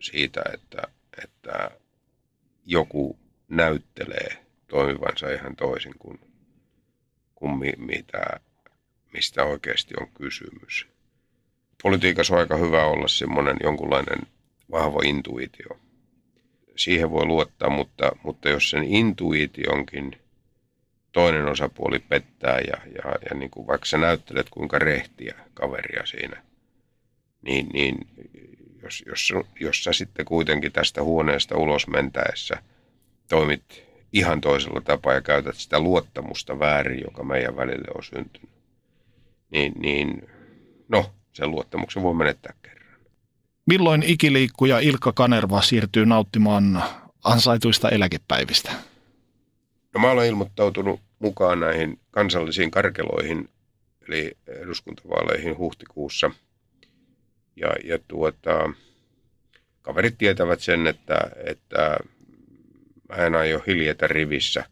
[0.00, 0.82] siitä, että,
[1.24, 1.70] että
[2.66, 6.20] joku näyttelee toimivansa ihan toisin kuin,
[7.40, 8.40] kuin mi, mitä,
[9.12, 10.86] mistä oikeasti on kysymys.
[11.82, 14.18] Politiikassa on aika hyvä olla semmoinen jonkunlainen
[14.70, 15.78] vahva intuitio.
[16.76, 20.16] Siihen voi luottaa, mutta, mutta jos sen intuitionkin–
[21.12, 26.42] toinen osapuoli pettää ja, ja, ja niin kuin vaikka sä näyttelet kuinka rehtiä kaveria siinä,
[27.42, 28.06] niin, niin
[28.82, 32.62] jos, jos, jos sä sitten kuitenkin tästä huoneesta ulos mentäessä
[33.28, 38.50] toimit ihan toisella tapaa ja käytät sitä luottamusta väärin, joka meidän välille on syntynyt,
[39.50, 40.28] niin, niin
[40.88, 43.00] no, sen luottamuksen voi menettää kerran.
[43.66, 46.82] Milloin ikiliikkuja Ilkka Kanerva siirtyy nauttimaan
[47.24, 48.72] ansaituista eläkepäivistä?
[49.94, 53.48] No mä olen ilmoittautunut mukaan näihin kansallisiin karkeloihin,
[54.08, 56.30] eli eduskuntavaaleihin huhtikuussa.
[57.56, 58.72] Ja, ja tuota,
[59.82, 61.96] kaverit tietävät sen, että, että
[63.10, 64.64] mä en aio hiljetä rivissä.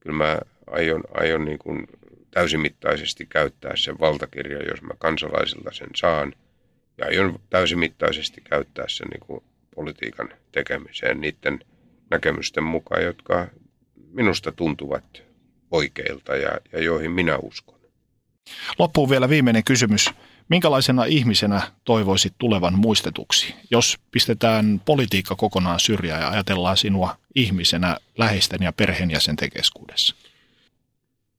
[0.00, 1.86] Kyllä mä aion, aion niin kuin
[2.30, 6.32] täysimittaisesti käyttää sen valtakirjan, jos mä kansalaisilta sen saan.
[6.98, 11.60] Ja aion täysimittaisesti käyttää sen niin kuin politiikan tekemiseen niiden
[12.10, 13.46] näkemysten mukaan, jotka
[14.12, 15.22] minusta tuntuvat
[15.70, 17.80] oikeilta ja, ja joihin minä uskon.
[18.78, 20.10] Loppuun vielä viimeinen kysymys.
[20.48, 28.62] Minkälaisena ihmisenä toivoisit tulevan muistetuksi, jos pistetään politiikka kokonaan syrjään ja ajatellaan sinua ihmisenä läheisten
[28.62, 30.16] ja perheenjäsenten keskuudessa?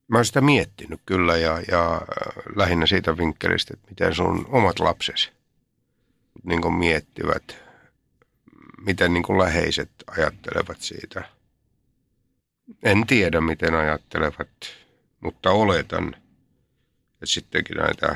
[0.07, 2.01] Mä oon sitä miettinyt kyllä ja, ja äh,
[2.55, 5.31] lähinnä siitä vinkkelistä, että miten sun omat lapsesi
[6.43, 7.55] niin miettivät,
[8.85, 11.23] miten niin läheiset ajattelevat siitä–
[12.83, 14.49] en tiedä, miten ajattelevat,
[15.19, 16.15] mutta oletan,
[17.13, 18.15] että sittenkin näitä